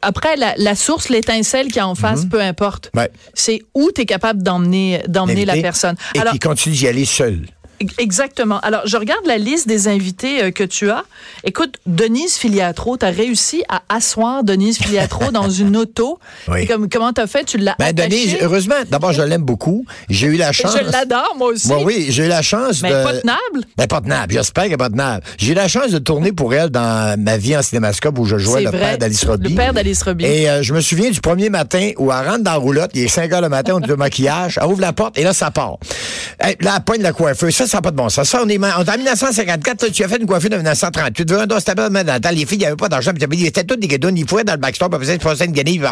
après 0.02 0.36
la, 0.36 0.54
la 0.56 0.74
source, 0.74 1.08
l'étincelle 1.08 1.68
qui 1.68 1.78
est 1.78 1.82
en 1.82 1.94
face, 1.94 2.26
peu 2.26 2.40
importe. 2.40 2.90
Mhm. 2.94 3.00
Ouais. 3.00 3.10
C'est 3.34 3.62
où 3.74 3.90
tu 3.94 4.02
es 4.02 4.06
capable 4.06 4.42
d'emmener 4.42 5.02
d'emmener 5.08 5.44
la 5.44 5.56
personne. 5.56 5.96
Et 6.14 6.20
Alors, 6.20 6.32
qui 6.32 6.38
continue 6.38 6.74
d'y 6.74 6.86
aller 6.88 7.04
seul. 7.06 7.46
Exactement. 7.98 8.60
Alors, 8.60 8.82
je 8.86 8.96
regarde 8.96 9.26
la 9.26 9.38
liste 9.38 9.68
des 9.68 9.88
invités 9.88 10.42
euh, 10.42 10.50
que 10.50 10.64
tu 10.64 10.90
as. 10.90 11.04
Écoute, 11.44 11.76
Denise 11.86 12.36
Filiatro, 12.36 12.96
tu 12.96 13.04
as 13.06 13.10
réussi 13.10 13.62
à 13.68 13.82
asseoir 13.88 14.44
Denise 14.44 14.78
Filiatro 14.78 15.30
dans 15.32 15.50
une 15.50 15.76
auto. 15.76 16.18
Oui. 16.48 16.66
Comme, 16.66 16.88
comment 16.88 17.12
tu 17.12 17.20
as 17.20 17.26
fait? 17.26 17.44
Tu 17.44 17.58
l'as 17.58 17.74
Ben, 17.78 17.86
attachée? 17.86 18.08
Denise, 18.08 18.36
heureusement, 18.40 18.74
d'abord, 18.90 19.12
je 19.12 19.22
l'aime 19.22 19.42
beaucoup. 19.42 19.84
J'ai 20.08 20.26
eu 20.28 20.36
la 20.36 20.52
chance. 20.52 20.76
Je 20.76 20.90
l'adore, 20.90 21.34
moi 21.38 21.48
aussi. 21.48 21.68
Bon, 21.68 21.84
oui, 21.84 22.06
j'ai 22.10 22.24
eu 22.26 22.28
la 22.28 22.42
chance 22.42 22.82
Mais 22.82 22.90
de... 22.90 23.02
pas 23.04 23.12
tenable. 23.20 23.66
Ben, 23.76 23.86
pas 23.86 24.00
tenable. 24.00 24.32
J'espère 24.34 24.64
qu'elle 24.64 24.72
est 24.74 24.76
pas 24.76 24.90
tenable. 24.90 25.22
J'ai 25.38 25.52
eu 25.52 25.54
la 25.54 25.68
chance 25.68 25.90
de 25.90 25.98
tourner 25.98 26.32
pour 26.32 26.54
elle 26.54 26.70
dans 26.70 27.18
ma 27.20 27.36
vie 27.36 27.56
en 27.56 27.62
cinémascope 27.62 28.18
où 28.18 28.24
je 28.24 28.38
jouais 28.38 28.62
le 28.62 28.70
vrai. 28.70 28.78
père 28.78 28.98
d'Alice 28.98 29.24
Roby. 29.24 29.50
Le 29.50 29.54
père 29.56 29.72
d'Alice 29.72 30.02
Roby. 30.02 30.24
Et 30.24 30.48
euh, 30.50 30.62
je 30.62 30.72
me 30.72 30.80
souviens 30.80 31.10
du 31.10 31.20
premier 31.20 31.50
matin 31.50 31.90
où 31.98 32.10
elle 32.12 32.26
rentre 32.28 32.42
dans 32.44 32.52
la 32.52 32.56
roulotte, 32.56 32.90
il 32.94 33.02
est 33.04 33.08
5 33.08 33.32
heures 33.32 33.40
le 33.40 33.48
matin, 33.48 33.74
on 33.76 33.80
est 33.80 33.86
de 33.86 33.94
maquillage, 33.94 34.58
elle 34.60 34.68
ouvre 34.68 34.80
la 34.80 34.92
porte 34.92 35.18
et 35.18 35.24
là, 35.24 35.32
ça 35.32 35.50
part. 35.50 35.76
Là, 36.40 36.74
elle 36.76 36.84
poigne 36.84 37.02
la 37.02 37.12
coiffeuse. 37.12 37.54
Ça, 37.54 37.65
ça 37.66 37.78
n'a 37.78 37.82
pas 37.82 37.90
de 37.90 37.96
bon 37.96 38.08
sens. 38.08 38.28
Ça, 38.28 38.40
on 38.44 38.48
est, 38.48 38.56
en 38.58 38.96
1954, 38.96 39.82
là, 39.82 39.88
tu 39.90 40.04
as 40.04 40.08
fait 40.08 40.16
une 40.16 40.26
coiffure 40.26 40.50
de 40.50 40.56
1938. 40.56 41.24
Tu 41.26 41.32
veux 41.34 41.40
un 41.40 41.46
dos, 41.46 41.56
pas 41.60 41.74
dans. 41.74 42.30
Les 42.34 42.46
filles, 42.46 42.48
il 42.52 42.58
n'y 42.58 42.66
avait 42.66 42.76
pas 42.76 42.88
d'argent. 42.88 43.12
Ils 43.32 43.46
étaient 43.46 43.64
toutes 43.64 43.80
des 43.80 43.88
guédounes. 43.88 44.16
Ils 44.16 44.28
fouaient 44.28 44.44
dans 44.44 44.52
le 44.54 44.58
backstore, 44.58 44.88
puis 44.90 44.98
ils 45.08 45.20
faisaient 45.20 45.44
une 45.46 45.52
guenille. 45.52 45.78
Puis 45.78 45.88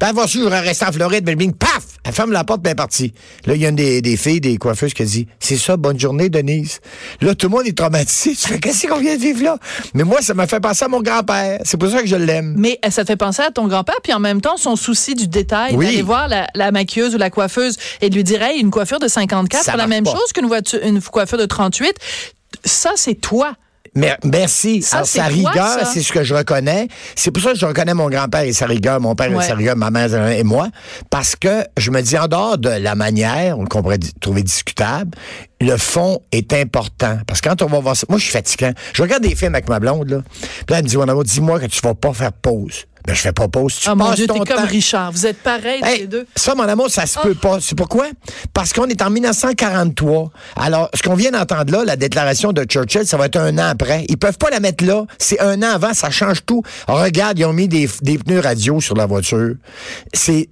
elle 0.00 0.14
va 0.14 0.26
su, 0.26 0.38
je 0.42 0.48
vais 0.48 0.60
rester 0.60 0.86
en 0.86 0.92
Floride. 0.92 1.24
Bing, 1.24 1.52
paf! 1.52 1.82
Elle 2.04 2.12
ferme 2.12 2.32
la 2.32 2.44
porte, 2.44 2.66
est 2.66 2.74
partie. 2.74 3.12
Là, 3.46 3.54
il 3.54 3.60
y 3.62 3.66
a 3.66 3.68
une 3.70 3.76
des, 3.76 4.00
des 4.00 4.16
filles, 4.16 4.40
des 4.40 4.56
coiffeuses 4.58 4.94
qui 4.94 5.02
a 5.02 5.04
dit, 5.04 5.26
c'est 5.40 5.56
ça, 5.56 5.76
bonne 5.76 5.98
journée, 5.98 6.28
Denise. 6.28 6.78
Là, 7.20 7.34
tout 7.34 7.48
le 7.48 7.56
monde 7.56 7.66
est 7.66 7.76
traumatisé. 7.76 8.30
Tu 8.36 8.48
fais, 8.48 8.58
qu'est-ce 8.60 8.86
qu'on 8.86 8.98
vient 8.98 9.16
de 9.16 9.20
vivre 9.20 9.42
là? 9.42 9.58
Mais 9.94 10.04
moi, 10.04 10.20
ça 10.22 10.32
m'a 10.34 10.46
fait 10.46 10.60
penser 10.60 10.84
à 10.84 10.88
mon 10.88 11.00
grand-père. 11.02 11.60
C'est 11.64 11.76
pour 11.76 11.90
ça 11.90 12.00
que 12.00 12.06
je 12.06 12.16
l'aime. 12.16 12.54
Mais 12.56 12.78
euh, 12.84 12.90
ça 12.90 13.02
te 13.02 13.08
fait 13.08 13.16
penser 13.16 13.42
à 13.42 13.50
ton 13.50 13.66
grand-père, 13.66 13.96
puis 14.02 14.12
en 14.12 14.20
même 14.20 14.40
temps, 14.40 14.56
son 14.56 14.76
souci 14.76 15.14
du 15.14 15.26
détail, 15.28 15.74
Oui. 15.74 15.86
d'aller 15.86 16.02
voir 16.02 16.28
la, 16.28 16.46
la 16.54 16.70
maquilleuse 16.70 17.14
ou 17.14 17.18
la 17.18 17.30
coiffeuse 17.30 17.76
et 18.00 18.08
de 18.10 18.14
lui 18.14 18.24
dire, 18.24 18.42
hey, 18.42 18.60
une 18.60 18.70
coiffure 18.70 18.98
de 19.00 19.08
54, 19.08 19.64
Ça 19.64 19.72
c'est 19.72 19.78
la 19.78 19.86
même 19.86 20.04
pas. 20.04 20.12
chose 20.12 20.32
qu'une 20.32 20.45
voiture- 20.48 20.80
une 20.82 21.00
coiffure 21.02 21.38
de 21.38 21.46
38. 21.46 21.94
Ça, 22.64 22.92
c'est 22.96 23.14
toi. 23.14 23.52
Mer- 23.94 24.18
Merci. 24.24 24.82
Ça, 24.82 24.96
Alors, 24.98 25.08
sa 25.08 25.24
rigueur, 25.24 25.78
c'est 25.90 26.02
ce 26.02 26.12
que 26.12 26.22
je 26.22 26.34
reconnais. 26.34 26.88
C'est 27.14 27.30
pour 27.30 27.42
ça 27.42 27.52
que 27.52 27.58
je 27.58 27.64
reconnais 27.64 27.94
mon 27.94 28.10
grand-père 28.10 28.42
et 28.42 28.52
sa 28.52 28.66
rigueur, 28.66 29.00
mon 29.00 29.14
père 29.14 29.30
Ouais. 29.32 29.42
et 29.42 29.48
sa 29.48 29.54
rigueur, 29.54 29.74
ma 29.74 29.90
mère 29.90 30.14
et 30.32 30.42
moi. 30.44 30.68
Parce 31.08 31.34
que 31.34 31.64
je 31.78 31.90
me 31.90 32.02
dis, 32.02 32.18
en 32.18 32.28
dehors 32.28 32.58
de 32.58 32.68
la 32.68 32.94
manière, 32.94 33.56
qu'on 33.70 33.82
pourrait 33.82 33.98
trouver 34.20 34.42
discutable, 34.42 35.12
le 35.62 35.78
fond 35.78 36.20
est 36.30 36.52
important. 36.52 37.18
Parce 37.26 37.40
que 37.40 37.48
quand 37.48 37.62
on 37.62 37.66
va 37.68 37.80
voir 37.80 37.96
ça, 37.96 38.06
moi, 38.10 38.18
je 38.18 38.24
suis 38.24 38.32
fatigant. 38.32 38.72
Je 38.92 39.00
regarde 39.00 39.22
des 39.22 39.34
films 39.34 39.54
avec 39.54 39.68
ma 39.70 39.80
blonde, 39.80 40.10
là. 40.10 40.18
Puis 40.40 40.64
là, 40.68 40.78
elle 40.78 40.84
me 40.84 40.88
dit, 40.90 40.98
mon 40.98 41.08
amour, 41.08 41.24
dis-moi 41.24 41.58
que 41.58 41.66
tu 41.66 41.80
vas 41.80 41.94
pas 41.94 42.12
faire 42.12 42.32
pause. 42.34 42.84
Ben, 43.06 43.14
je 43.14 43.20
fais 43.20 43.32
pas 43.32 43.46
pause. 43.46 43.76
Tu 43.76 43.88
Ah 43.88 43.94
mon 43.94 44.12
Dieu, 44.14 44.26
t'es 44.26 44.38
comme 44.40 44.64
Richard. 44.64 45.12
Vous 45.12 45.26
êtes 45.26 45.36
Hey, 45.46 46.00
les 46.00 46.06
deux. 46.08 46.26
Ça, 46.34 46.56
mon 46.56 46.64
amour, 46.64 46.90
ça 46.90 47.06
se 47.06 47.18
peut 47.20 47.34
pas. 47.34 47.58
C'est 47.60 47.76
pourquoi? 47.76 48.06
Parce 48.52 48.72
qu'on 48.72 48.86
est 48.86 49.00
en 49.00 49.10
1943. 49.10 50.30
Alors, 50.56 50.90
ce 50.92 51.02
qu'on 51.02 51.14
vient 51.14 51.30
d'entendre 51.30 51.72
là, 51.72 51.84
la 51.84 51.94
déclaration 51.94 52.52
de 52.52 52.64
Churchill, 52.64 53.06
ça 53.06 53.16
va 53.16 53.26
être 53.26 53.36
un 53.36 53.56
an 53.58 53.68
après. 53.68 54.04
Ils 54.08 54.16
peuvent 54.16 54.38
pas 54.38 54.50
la 54.50 54.58
mettre 54.58 54.84
là. 54.84 55.04
C'est 55.18 55.40
un 55.40 55.62
an 55.62 55.74
avant, 55.74 55.94
ça 55.94 56.10
change 56.10 56.44
tout. 56.44 56.62
Regarde, 56.88 57.38
ils 57.38 57.44
ont 57.44 57.52
mis 57.52 57.68
des, 57.68 57.88
des 58.02 58.18
pneus 58.18 58.40
radio 58.40 58.80
sur 58.80 58.96
la 58.96 59.06
voiture. 59.06 59.54
C'est, 60.12 60.48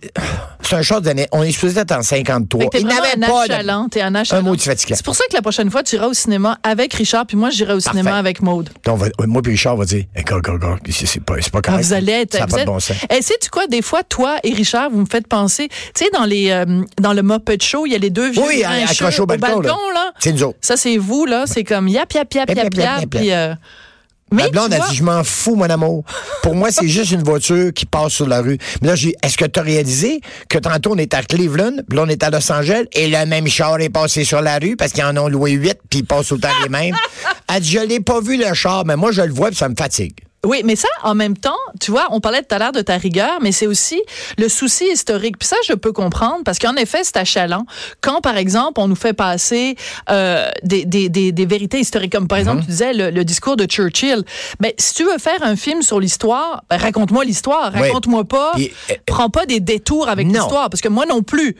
c'est 0.66 0.76
un 0.76 0.82
chose 0.82 1.02
d'année. 1.02 1.26
On 1.32 1.42
est 1.42 1.52
supposé 1.52 1.80
être 1.80 1.92
en 1.92 2.02
53. 2.02 2.60
Fait 2.60 2.66
que 2.66 2.70
t'es 2.72 2.80
Ils 2.80 2.86
vraiment 2.86 3.00
n'avaient 3.02 3.24
un 3.24 3.28
pas 3.28 3.48
de- 3.48 3.52
un. 3.52 4.38
Un 4.38 4.42
mot 4.42 4.56
de. 4.56 4.60
C'est 4.60 5.02
pour 5.04 5.14
ça 5.14 5.24
que 5.30 5.34
la 5.34 5.42
prochaine 5.42 5.70
fois, 5.70 5.82
tu 5.82 5.96
iras 5.96 6.06
au 6.06 6.14
cinéma 6.14 6.58
avec 6.62 6.94
Richard, 6.94 7.26
puis 7.26 7.36
moi, 7.36 7.50
j'irai 7.50 7.74
au 7.74 7.80
cinéma 7.80 8.16
avec 8.16 8.42
Maude. 8.42 8.70
Donc, 8.84 8.98
va- 8.98 9.08
moi 9.26 9.42
puis 9.42 9.52
Richard 9.52 9.76
va 9.76 9.84
dire, 9.84 10.04
hey, 10.14 10.24
go, 10.24 10.40
go, 10.40 10.58
go. 10.58 10.76
C'est 10.90 11.06
c'est 11.06 11.20
pas, 11.20 11.34
c'est 11.40 11.50
pas 11.52 11.58
Ah, 11.64 11.70
correct. 11.70 11.84
vous 11.84 11.92
allez 11.92 12.12
être. 12.12 12.36
Ça 12.36 12.46
vous 12.46 12.50
pas 12.50 12.56
de 12.56 12.60
êtes- 12.62 12.66
bon 12.66 12.80
sens. 12.80 12.96
Eh, 13.10 13.22
sais-tu 13.22 13.50
quoi? 13.50 13.66
Des 13.66 13.82
fois, 13.82 14.02
toi 14.02 14.36
et 14.42 14.52
Richard, 14.52 14.90
vous 14.90 15.00
me 15.00 15.06
faites 15.06 15.26
penser. 15.26 15.68
Tu 15.94 16.04
sais, 16.04 16.10
dans 16.12 16.24
les 16.24 16.50
euh, 16.50 16.82
dans 17.00 17.12
le 17.12 17.22
Muppet 17.22 17.58
Show, 17.60 17.86
il 17.86 17.92
y 17.92 17.94
a 17.94 17.98
les 17.98 18.10
deux 18.10 18.30
vieux 18.30 18.42
Oui, 18.46 18.64
accrochés 18.64 19.20
au 19.22 19.26
balcon, 19.26 19.60
là. 19.60 19.68
là. 19.94 20.12
C'est 20.18 20.32
nous 20.32 20.42
autres. 20.44 20.58
Ça, 20.60 20.76
c'est 20.76 20.96
vous, 20.96 21.24
là. 21.26 21.44
C'est 21.46 21.64
comme 21.64 21.88
yap, 21.88 22.12
yap, 22.12 22.32
yap, 22.34 22.48
Yap, 22.48 22.56
yap, 22.56 22.64
yap, 22.64 22.74
yap, 22.74 22.84
yap. 22.84 23.00
yap, 23.00 23.10
Puis, 23.10 23.32
euh, 23.32 23.54
Ma 24.34 24.44
mais 24.44 24.50
blonde 24.50 24.68
tu 24.70 24.74
a 24.74 24.78
vois- 24.78 24.88
dit, 24.90 24.96
je 24.96 25.02
m'en 25.04 25.24
fous, 25.24 25.54
mon 25.56 25.68
amour. 25.70 26.04
Pour 26.42 26.54
moi, 26.54 26.70
c'est 26.70 26.88
juste 26.88 27.12
une 27.12 27.22
voiture 27.22 27.72
qui 27.72 27.86
passe 27.86 28.12
sur 28.12 28.26
la 28.28 28.40
rue. 28.40 28.58
Mais 28.82 28.88
là, 28.88 28.94
j'ai 28.96 29.08
dit, 29.08 29.14
est-ce 29.22 29.36
que 29.36 29.44
tu 29.44 29.58
as 29.60 29.62
réalisé 29.62 30.20
que 30.48 30.58
tantôt, 30.58 30.92
on 30.94 30.98
est 30.98 31.14
à 31.14 31.22
Cleveland, 31.22 31.76
puis 31.88 31.96
là, 31.96 32.04
on 32.06 32.08
est 32.08 32.22
à 32.22 32.30
Los 32.30 32.50
Angeles, 32.52 32.84
et 32.92 33.08
le 33.08 33.24
même 33.26 33.46
char 33.46 33.80
est 33.80 33.88
passé 33.90 34.24
sur 34.24 34.42
la 34.42 34.58
rue 34.58 34.76
parce 34.76 34.92
qu'ils 34.92 35.04
en 35.04 35.16
ont 35.16 35.28
loué 35.28 35.52
huit, 35.52 35.78
puis 35.88 36.00
ils 36.00 36.04
passent 36.04 36.28
temps 36.28 36.48
les 36.62 36.68
mêmes? 36.68 36.94
Elle 37.54 37.60
dit, 37.62 37.70
je 37.70 37.78
l'ai 37.80 38.00
pas 38.00 38.20
vu, 38.20 38.36
le 38.36 38.52
char, 38.54 38.84
mais 38.84 38.96
moi, 38.96 39.12
je 39.12 39.22
le 39.22 39.32
vois, 39.32 39.48
puis 39.48 39.56
ça 39.56 39.68
me 39.68 39.74
fatigue. 39.76 40.14
Oui, 40.44 40.62
mais 40.64 40.76
ça, 40.76 40.88
en 41.02 41.14
même 41.14 41.36
temps, 41.36 41.56
tu 41.80 41.90
vois, 41.90 42.06
on 42.10 42.20
parlait 42.20 42.42
tout 42.42 42.54
à 42.54 42.58
l'heure 42.58 42.72
de 42.72 42.82
ta 42.82 42.96
rigueur, 42.96 43.38
mais 43.40 43.52
c'est 43.52 43.66
aussi 43.66 44.00
le 44.38 44.48
souci 44.48 44.84
historique. 44.92 45.38
Puis 45.38 45.48
ça, 45.48 45.56
je 45.66 45.72
peux 45.72 45.92
comprendre, 45.92 46.42
parce 46.44 46.58
qu'en 46.58 46.74
effet, 46.76 47.00
c'est 47.02 47.16
achalant. 47.16 47.64
Quand, 48.00 48.20
par 48.20 48.36
exemple, 48.36 48.80
on 48.80 48.88
nous 48.88 48.94
fait 48.96 49.12
passer 49.14 49.76
euh, 50.10 50.48
des, 50.62 50.84
des, 50.84 51.08
des, 51.08 51.32
des 51.32 51.46
vérités 51.46 51.80
historiques, 51.80 52.12
comme 52.12 52.28
par 52.28 52.38
exemple, 52.38 52.60
tu 52.62 52.68
disais 52.68 52.92
le, 52.92 53.10
le 53.10 53.24
discours 53.24 53.56
de 53.56 53.64
Churchill. 53.64 54.22
Ben, 54.60 54.72
si 54.78 54.94
tu 54.94 55.04
veux 55.04 55.18
faire 55.18 55.42
un 55.42 55.56
film 55.56 55.82
sur 55.82 56.00
l'histoire, 56.00 56.62
ben, 56.68 56.76
raconte-moi 56.76 57.24
l'histoire. 57.24 57.72
Raconte-moi 57.72 58.24
pas. 58.24 58.52
Puis, 58.54 58.70
euh, 58.90 58.94
prends 59.06 59.30
pas 59.30 59.46
des 59.46 59.60
détours 59.60 60.08
avec 60.08 60.26
l'histoire, 60.26 60.70
parce 60.70 60.80
que 60.80 60.88
moi 60.88 61.06
non 61.06 61.22
plus, 61.22 61.56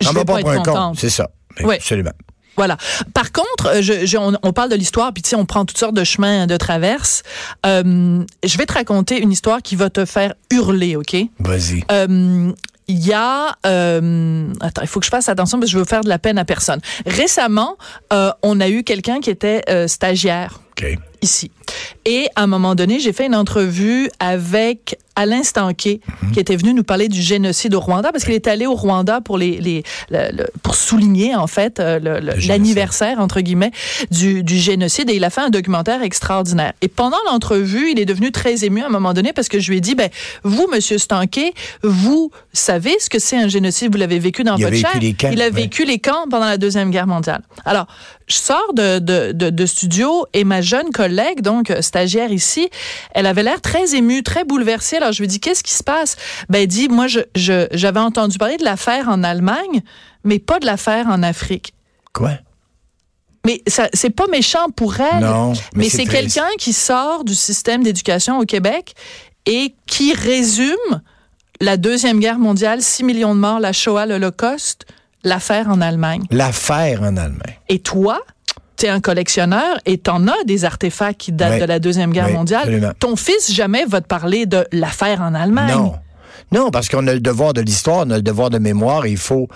je 0.00 0.08
vais 0.08 0.14
va 0.14 0.24
pas, 0.24 0.32
pas 0.34 0.40
être 0.40 0.62
contente. 0.64 0.98
C'est 0.98 1.10
ça. 1.10 1.30
Oui. 1.62 1.76
Absolument. 1.76 2.10
Voilà. 2.56 2.76
Par 3.14 3.32
contre, 3.32 3.66
euh, 3.66 3.82
je, 3.82 4.06
je- 4.06 4.16
on, 4.16 4.32
on 4.42 4.52
parle 4.52 4.70
de 4.70 4.76
l'histoire, 4.76 5.12
puis 5.12 5.22
tu 5.22 5.30
sais, 5.30 5.36
on 5.36 5.44
prend 5.46 5.64
toutes 5.64 5.78
sortes 5.78 5.94
de 5.94 6.04
chemins 6.04 6.46
de 6.46 6.56
traverse. 6.56 7.22
Euh, 7.64 8.22
je 8.44 8.58
vais 8.58 8.66
te 8.66 8.72
raconter 8.72 9.20
une 9.20 9.32
histoire 9.32 9.62
qui 9.62 9.76
va 9.76 9.90
te 9.90 10.04
faire 10.04 10.34
hurler, 10.50 10.96
OK? 10.96 11.16
Vas-y. 11.40 11.84
Euh, 11.92 12.52
il 12.88 13.04
y 13.04 13.12
a... 13.12 13.56
euh, 13.66 14.46
attends, 14.60 14.82
il 14.82 14.88
faut 14.88 15.00
que 15.00 15.06
je 15.06 15.10
fasse 15.10 15.28
attention 15.28 15.58
parce 15.58 15.70
que 15.70 15.72
je 15.72 15.78
veux 15.78 15.84
faire 15.84 16.02
de 16.02 16.08
la 16.08 16.18
peine 16.20 16.38
à 16.38 16.44
personne. 16.44 16.80
Récemment, 17.04 17.76
euh, 18.12 18.30
on 18.42 18.60
a 18.60 18.68
eu 18.68 18.84
quelqu'un 18.84 19.20
qui 19.20 19.30
était 19.30 19.62
euh, 19.68 19.88
stagiaire 19.88 20.60
Ici. 21.22 21.50
Et 22.04 22.28
à 22.36 22.42
un 22.42 22.46
moment 22.46 22.74
donné, 22.74 23.00
j'ai 23.00 23.12
fait 23.12 23.26
une 23.26 23.34
entrevue 23.34 24.10
avec 24.20 24.98
Alain 25.16 25.42
Stanquet, 25.42 26.00
Mhm. 26.22 26.32
qui 26.32 26.40
était 26.40 26.54
venu 26.56 26.74
nous 26.74 26.84
parler 26.84 27.08
du 27.08 27.22
génocide 27.22 27.74
au 27.74 27.80
Rwanda, 27.80 28.12
parce 28.12 28.22
qu'il 28.24 28.34
est 28.34 28.46
allé 28.46 28.66
au 28.66 28.74
Rwanda 28.74 29.22
pour 29.22 29.38
les, 29.38 29.56
les 29.58 29.82
le- 30.10 30.30
le- 30.36 30.46
pour 30.62 30.74
souligner 30.74 31.34
en 31.34 31.46
fait 31.46 31.80
euh, 31.80 31.98
l'anniversaire 32.46 33.18
entre 33.18 33.40
guillemets 33.40 33.70
du, 34.10 34.42
du 34.44 34.56
génocide. 34.58 35.08
Et 35.10 35.16
il 35.16 35.24
a 35.24 35.30
fait 35.30 35.40
un 35.40 35.48
documentaire 35.48 36.02
extraordinaire. 36.02 36.74
Et 36.82 36.88
pendant 36.88 37.16
l'entrevue, 37.30 37.90
il 37.92 37.98
est 37.98 38.04
devenu 38.04 38.30
très 38.30 38.64
ému 38.64 38.82
à 38.82 38.86
un 38.86 38.90
moment 38.90 39.14
donné 39.14 39.32
parce 39.32 39.48
que 39.48 39.58
je 39.58 39.70
lui 39.70 39.78
ai 39.78 39.80
dit, 39.80 39.94
ben 39.94 40.10
vous, 40.44 40.68
Monsieur 40.70 40.98
Stanquet, 40.98 41.54
vous 41.82 42.30
savez 42.52 42.94
ce 43.00 43.08
que 43.08 43.18
c'est 43.18 43.38
un 43.38 43.48
génocide, 43.48 43.90
vous 43.90 43.98
l'avez 43.98 44.18
vécu 44.18 44.44
dans 44.44 44.56
Il 44.56 44.64
a 44.66 44.70
votre 44.70 44.80
chair? 44.80 45.00
il 45.32 45.40
a 45.40 45.46
ouais. 45.46 45.50
vécu 45.50 45.86
les 45.86 45.98
camps 45.98 46.26
pendant 46.30 46.46
la 46.46 46.58
deuxième 46.58 46.90
guerre 46.90 47.06
mondiale. 47.06 47.42
Alors, 47.64 47.86
je 48.28 48.34
sors 48.36 48.72
de, 48.74 48.98
de, 48.98 49.32
de, 49.32 49.50
de 49.50 49.66
studio 49.66 50.26
et 50.32 50.42
ma 50.44 50.60
jeune 50.60 50.90
collègue, 50.90 51.42
donc 51.42 51.70
euh, 51.70 51.80
stagiaire 51.80 52.32
ici, 52.32 52.68
elle 53.12 53.26
avait 53.26 53.42
l'air 53.44 53.60
très 53.60 53.94
émue, 53.94 54.22
très 54.22 54.44
bouleversée. 54.44 54.96
Alors 54.96 55.12
je 55.12 55.20
lui 55.22 55.28
dis 55.28 55.38
qu'est-ce 55.40 55.62
qui 55.62 55.72
se 55.72 55.84
passe? 55.84 56.16
Ben 56.48 56.62
elle 56.62 56.66
dit 56.66 56.88
moi 56.88 57.06
je- 57.06 57.20
j'avais 57.72 58.00
entendu 58.00 58.36
parler 58.38 58.56
de 58.56 58.64
l'affaire 58.64 59.08
en 59.08 59.22
Allemagne, 59.22 59.82
mais 60.24 60.38
pas 60.40 60.58
de 60.58 60.66
l'affaire 60.66 61.06
en 61.08 61.22
Afrique. 61.22 61.72
Quoi? 62.12 62.32
Mais 63.46 63.62
ça 63.68 63.88
c'est 63.92 64.10
pas 64.10 64.26
méchant 64.26 64.70
pour 64.74 64.98
elle. 65.00 65.20
Non, 65.24 65.52
mais 65.52 65.58
mais 65.76 65.88
c'est 65.88 66.04
quelqu'un 66.04 66.48
qui 66.58 66.72
sort 66.72 67.22
du 67.22 67.34
système 67.34 67.84
d'éducation 67.84 68.38
au 68.40 68.44
Québec 68.44 68.94
et 69.46 69.72
qui 69.86 70.12
résume 70.14 71.00
la 71.60 71.76
deuxième 71.76 72.18
guerre 72.18 72.38
mondiale, 72.40 72.82
6 72.82 73.04
millions 73.04 73.34
de 73.36 73.40
morts, 73.40 73.60
la 73.60 73.72
Shoah, 73.72 74.04
l'Holocauste, 74.06 74.84
l'affaire 75.26 75.68
en 75.68 75.80
Allemagne. 75.80 76.22
L'affaire 76.30 77.02
en 77.02 77.16
Allemagne. 77.16 77.58
Et 77.68 77.80
toi, 77.80 78.20
tu 78.76 78.86
es 78.86 78.88
un 78.88 79.00
collectionneur 79.00 79.76
et 79.84 79.98
t'en 79.98 80.26
as 80.28 80.44
des 80.46 80.64
artefacts 80.64 81.18
qui 81.20 81.32
datent 81.32 81.54
Oui. 81.54 81.60
de 81.60 81.64
la 81.64 81.78
Deuxième 81.78 82.12
Guerre 82.12 82.28
Oui, 82.28 82.34
mondiale. 82.34 82.60
absolument. 82.62 82.92
Ton 82.98 83.16
fils 83.16 83.52
jamais 83.52 83.84
va 83.86 84.00
te 84.00 84.06
parler 84.06 84.46
de 84.46 84.66
l'affaire 84.72 85.20
en 85.20 85.34
Allemagne. 85.34 85.74
Non. 85.76 85.94
Non, 86.52 86.70
parce 86.70 86.88
qu'on 86.88 87.06
a 87.08 87.12
le 87.14 87.20
devoir 87.20 87.52
de 87.54 87.60
l'histoire, 87.60 88.04
on 88.06 88.10
a 88.10 88.16
le 88.16 88.22
devoir 88.22 88.50
de 88.50 88.58
mémoire, 88.58 89.04
et 89.04 89.10
il 89.10 89.16
faut. 89.18 89.48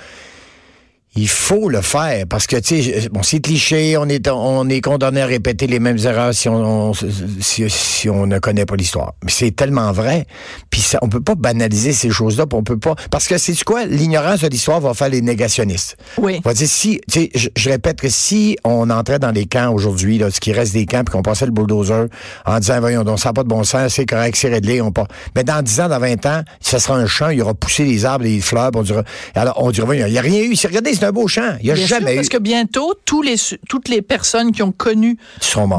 Il 1.17 1.29
faut 1.29 1.69
le 1.69 1.81
faire 1.81 2.25
parce 2.29 2.47
que 2.47 2.55
tu 2.57 2.83
sais 2.85 3.09
bon 3.11 3.25
c'est 3.25 3.41
cliché 3.41 3.97
on 3.97 4.09
est 4.09 4.29
on 4.29 4.69
est 4.69 4.81
condamné 4.81 5.21
à 5.23 5.27
répéter 5.27 5.67
les 5.67 5.81
mêmes 5.81 5.99
erreurs 5.99 6.33
si 6.33 6.49
on, 6.49 6.91
on- 6.91 6.93
si, 6.95 7.69
si 7.69 8.09
on 8.09 8.27
ne 8.29 8.39
connaît 8.39 8.65
pas 8.65 8.77
l'histoire. 8.77 9.15
Mais 9.25 9.31
c'est 9.33 9.51
tellement 9.51 9.91
vrai 9.91 10.27
puis 10.71 10.81
ça 10.81 11.01
on 11.03 11.09
peut 11.09 11.21
pas 11.21 11.35
banaliser 11.35 11.93
ces 11.93 12.11
choses-là 12.11 12.45
on 12.53 12.63
peut 12.63 12.79
pas 12.79 12.95
parce 13.11 13.27
que 13.27 13.39
c'est 13.39 13.61
quoi? 13.65 13.87
L'ignorance 13.87 14.43
de 14.43 14.47
l'histoire 14.49 14.79
va 14.81 14.95
faire 14.95 15.09
les 15.09 15.21
négationnistes. 15.21 15.97
Oui. 16.17 16.41
on 16.45 16.49
va 16.49 16.55
dire 16.55 16.69
si 16.69 17.01
tu 17.11 17.23
sais 17.23 17.31
je, 17.35 17.49
je 17.57 17.71
répète 17.71 18.01
que 18.01 18.09
si 18.09 18.57
on 18.63 18.89
entrait 18.89 19.19
dans 19.19 19.33
les 19.33 19.47
camps 19.47 19.73
aujourd'hui 19.73 20.19
là 20.19 20.31
ce 20.31 20.39
qui 20.39 20.53
reste 20.53 20.75
des 20.75 20.87
camps 20.87 21.03
puis 21.05 21.13
qu'on 21.13 21.23
passait 21.23 21.47
le 21.47 21.51
bulldozer 21.53 22.07
en 22.47 22.61
disant 22.61 22.79
voyons 22.79 23.03
donc 23.03 23.19
ça 23.19 23.31
n'a 23.31 23.33
pas 23.33 23.43
de 23.43 23.49
bon 23.49 23.65
sens 23.65 23.95
c'est 23.95 24.07
correct 24.07 24.37
c'est 24.37 24.49
réglé 24.49 24.81
on 24.81 24.93
pas 24.93 25.09
mais 25.35 25.43
dans 25.43 25.61
10 25.61 25.81
ans 25.81 25.89
dans 25.89 25.99
20 25.99 26.25
ans 26.27 26.43
ça 26.61 26.79
sera 26.79 26.95
un 26.97 27.07
champ 27.07 27.31
il 27.31 27.39
y 27.39 27.43
aura 27.43 27.55
poussé 27.55 27.85
les 27.85 28.05
arbres 28.05 28.25
les 28.25 28.41
fleurs 28.41 28.71
puis 28.71 28.81
on 28.81 28.85
dira 28.85 29.03
alors 29.35 29.61
on 29.61 29.73
dira 29.73 29.87
voyons 29.87 30.07
il 30.07 30.13
y 30.13 30.19
a 30.19 30.23
rien 30.23 30.43
eu. 30.43 30.55
Regardez 30.65 31.00
c'est 31.01 31.07
un 31.07 31.13
beau 31.13 31.27
champ 31.27 31.57
il 31.61 31.67
y 31.67 31.71
a 31.71 31.75
Bien 31.75 31.87
sûr, 31.87 31.97
jamais 31.99 32.13
eu 32.13 32.17
parce 32.17 32.29
que 32.29 32.39
bientôt, 32.39 32.95
tous 33.05 33.23
les, 33.23 33.37
toutes 33.69 33.89
les 33.89 34.03
personnes 34.03 34.53
qui 34.53 34.63
ont 34.63 34.73
connu 34.73 35.17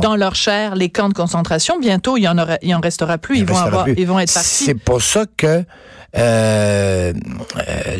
dans 0.01 0.15
leur 0.15 0.35
chair 0.35 0.75
les 0.75 0.89
camps 0.89 1.09
de 1.09 1.13
concentration, 1.13 1.79
bientôt, 1.79 2.17
il 2.17 2.23
y 2.23 2.27
en, 2.27 2.37
aura, 2.37 2.57
il 2.61 2.73
en 2.75 2.79
restera 2.79 3.17
plus. 3.17 3.37
Ils 3.37 3.39
Il 3.41 3.45
vont, 3.45 3.57
avoir, 3.57 3.83
plus. 3.85 3.95
ils 3.97 4.07
vont 4.07 4.19
être 4.19 4.33
partis. 4.33 4.65
c'est 4.65 4.75
pour 4.75 5.01
ça 5.01 5.25
que 5.37 5.47
euh, 5.47 5.63
euh, 6.17 7.13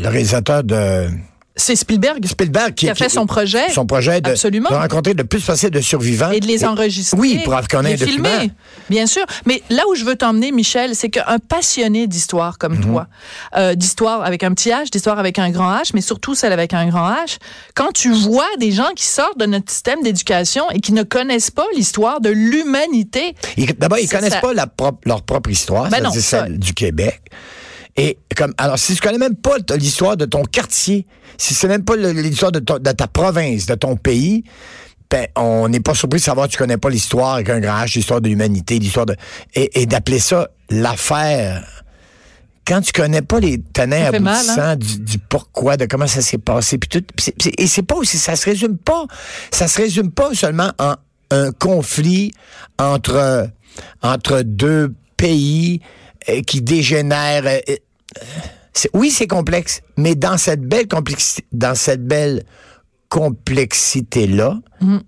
le 0.02 0.08
réalisateur 0.10 0.64
de 0.64 1.08
C'est 1.56 1.76
Spielberg 1.76 2.26
Spielberg 2.26 2.74
qui 2.76 2.90
a 2.90 2.96
fait 2.96 3.10
son 3.10 3.26
projet. 3.26 3.70
son 3.72 3.86
projet 3.86 4.22
de, 4.22 4.30
Absolument. 4.30 4.70
de 4.70 4.76
rencontrer 4.76 5.14
le 5.14 5.26
plus 5.26 5.42
possible 5.44 5.72
de 5.72 5.82
survivants 5.82 6.32
et 6.32 6.40
de 6.40 6.48
les 6.48 6.64
enregistrer. 6.64 7.20
oui 7.20 7.42
pour 7.44 7.54
un 7.54 7.62
les 7.82 7.98
filmer. 7.98 8.52
Bien 8.90 9.06
sûr. 9.06 9.24
Mais 9.46 9.62
là 9.70 9.84
où 9.90 9.96
je 9.96 10.06
veux 10.06 10.16
t'emmener, 10.16 10.52
Michel, 10.54 10.96
c'est 10.96 11.10
qu'un 11.10 11.40
passionné 11.40 12.08
d'histoire 12.08 12.58
comme 12.58 12.76
Mhm. 12.76 12.86
toi, 12.86 13.08
euh, 13.58 13.76
d'histoire 13.76 14.24
avec 14.24 14.44
un 14.44 14.54
petit 14.54 14.70
H, 14.70 14.90
d'histoire 14.92 15.20
avec 15.20 15.40
un 15.40 15.50
grand 15.50 15.72
H, 15.76 15.92
mais 15.94 16.02
surtout 16.02 16.36
celle 16.36 16.54
avec 16.54 16.74
un 16.74 16.88
grand 16.88 17.10
H, 17.12 17.38
quand 17.76 17.92
tu 17.92 18.12
vois 18.14 18.48
des 18.60 18.72
gens 18.72 18.92
qui 18.96 19.06
sortent 19.06 19.38
de 19.38 19.46
notre 19.46 19.70
système 19.72 20.02
d'éducation 20.04 20.64
et 20.72 20.80
qui 20.80 20.94
ne 20.94 21.04
connaissent 21.04 21.52
pas 21.52 21.66
l'histoire 21.76 22.22
de 22.22 22.30
l'humanité, 22.30 23.36
D'abord, 23.78 24.00
ils 24.00 24.08
connaissent 24.10 24.34
ça- 24.34 24.40
pas 24.42 24.54
la 24.54 24.68
leur 25.06 25.22
propre 25.24 25.50
histoire, 25.50 25.90
Ben 25.90 26.02
ça- 26.22 26.46
celle 26.46 26.60
du 26.60 26.74
Québec. 26.74 27.22
Et 27.98 28.18
comme 28.36 28.54
alors, 28.58 28.80
si 28.80 28.96
tu 28.96 29.02
connais 29.02 29.18
même 29.18 29.36
pas 29.36 29.58
l'histoire 29.76 30.18
de 30.18 30.26
ton 30.26 30.44
quartier, 30.44 31.06
si 31.38 31.54
c'est 31.54 31.68
même 31.68 31.84
pas 31.84 31.96
l'histoire 31.96 32.52
de, 32.52 32.60
ta 32.60 33.08
province, 33.08 33.66
de 33.66 33.76
ton 33.76 33.96
pays, 33.96 34.44
ben, 35.10 35.28
on 35.36 35.68
n'est 35.68 35.82
pas 35.82 35.94
surpris 35.94 36.20
de 36.20 36.24
savoir 36.24 36.48
que 36.48 36.54
tu 36.54 36.58
connais 36.58 36.78
pas 36.78 36.90
l'histoire 36.90 37.36
avec 37.36 37.50
un 37.50 37.60
grand 37.60 37.84
H, 37.84 37.96
l'histoire 37.96 38.22
de 38.22 38.30
l'humanité, 38.30 38.80
l'histoire 38.80 39.06
de 39.06 39.16
et, 39.56 39.82
et 39.82 39.86
d'appeler 39.86 40.20
ça 40.20 40.50
l'affaire. 40.70 41.84
Quand 42.66 42.80
tu 42.80 42.94
connais 42.94 43.22
pas 43.22 43.40
les 43.40 43.62
tenants 43.74 43.98
mal, 43.98 44.16
aboutissants 44.16 44.62
hein? 44.62 44.76
du, 44.78 45.00
du 45.00 45.18
pourquoi, 45.18 45.76
de 45.76 45.86
comment 45.86 46.08
ça 46.08 46.22
s'est 46.22 46.38
passé, 46.38 46.78
puis 46.78 46.88
tout, 46.88 47.04
et 47.58 47.68
c'est 47.68 47.82
pas 47.82 47.96
aussi, 47.96 48.18
ça 48.18 48.36
se 48.36 48.46
résume 48.46 48.78
pas, 48.78 49.06
ça 49.52 49.68
se 49.68 49.82
résume 49.82 50.12
pas 50.12 50.34
seulement 50.34 50.72
en 50.80 50.96
un 51.32 51.52
conflit 51.52 52.32
entre 52.78 53.50
entre 54.02 54.42
deux 54.44 54.94
pays 55.18 55.82
qui 56.46 56.62
dégénèrent. 56.62 57.46
euh, 57.46 57.60
euh, 57.70 57.76
oui, 58.94 59.12
c'est 59.12 59.28
complexe, 59.28 59.82
mais 59.98 60.16
dans 60.16 60.38
cette 60.38 60.62
belle 60.62 60.88
complexité, 60.88 61.46
dans 61.52 61.76
cette 61.76 62.06
belle 62.06 62.44
complexité-là, 63.10 64.60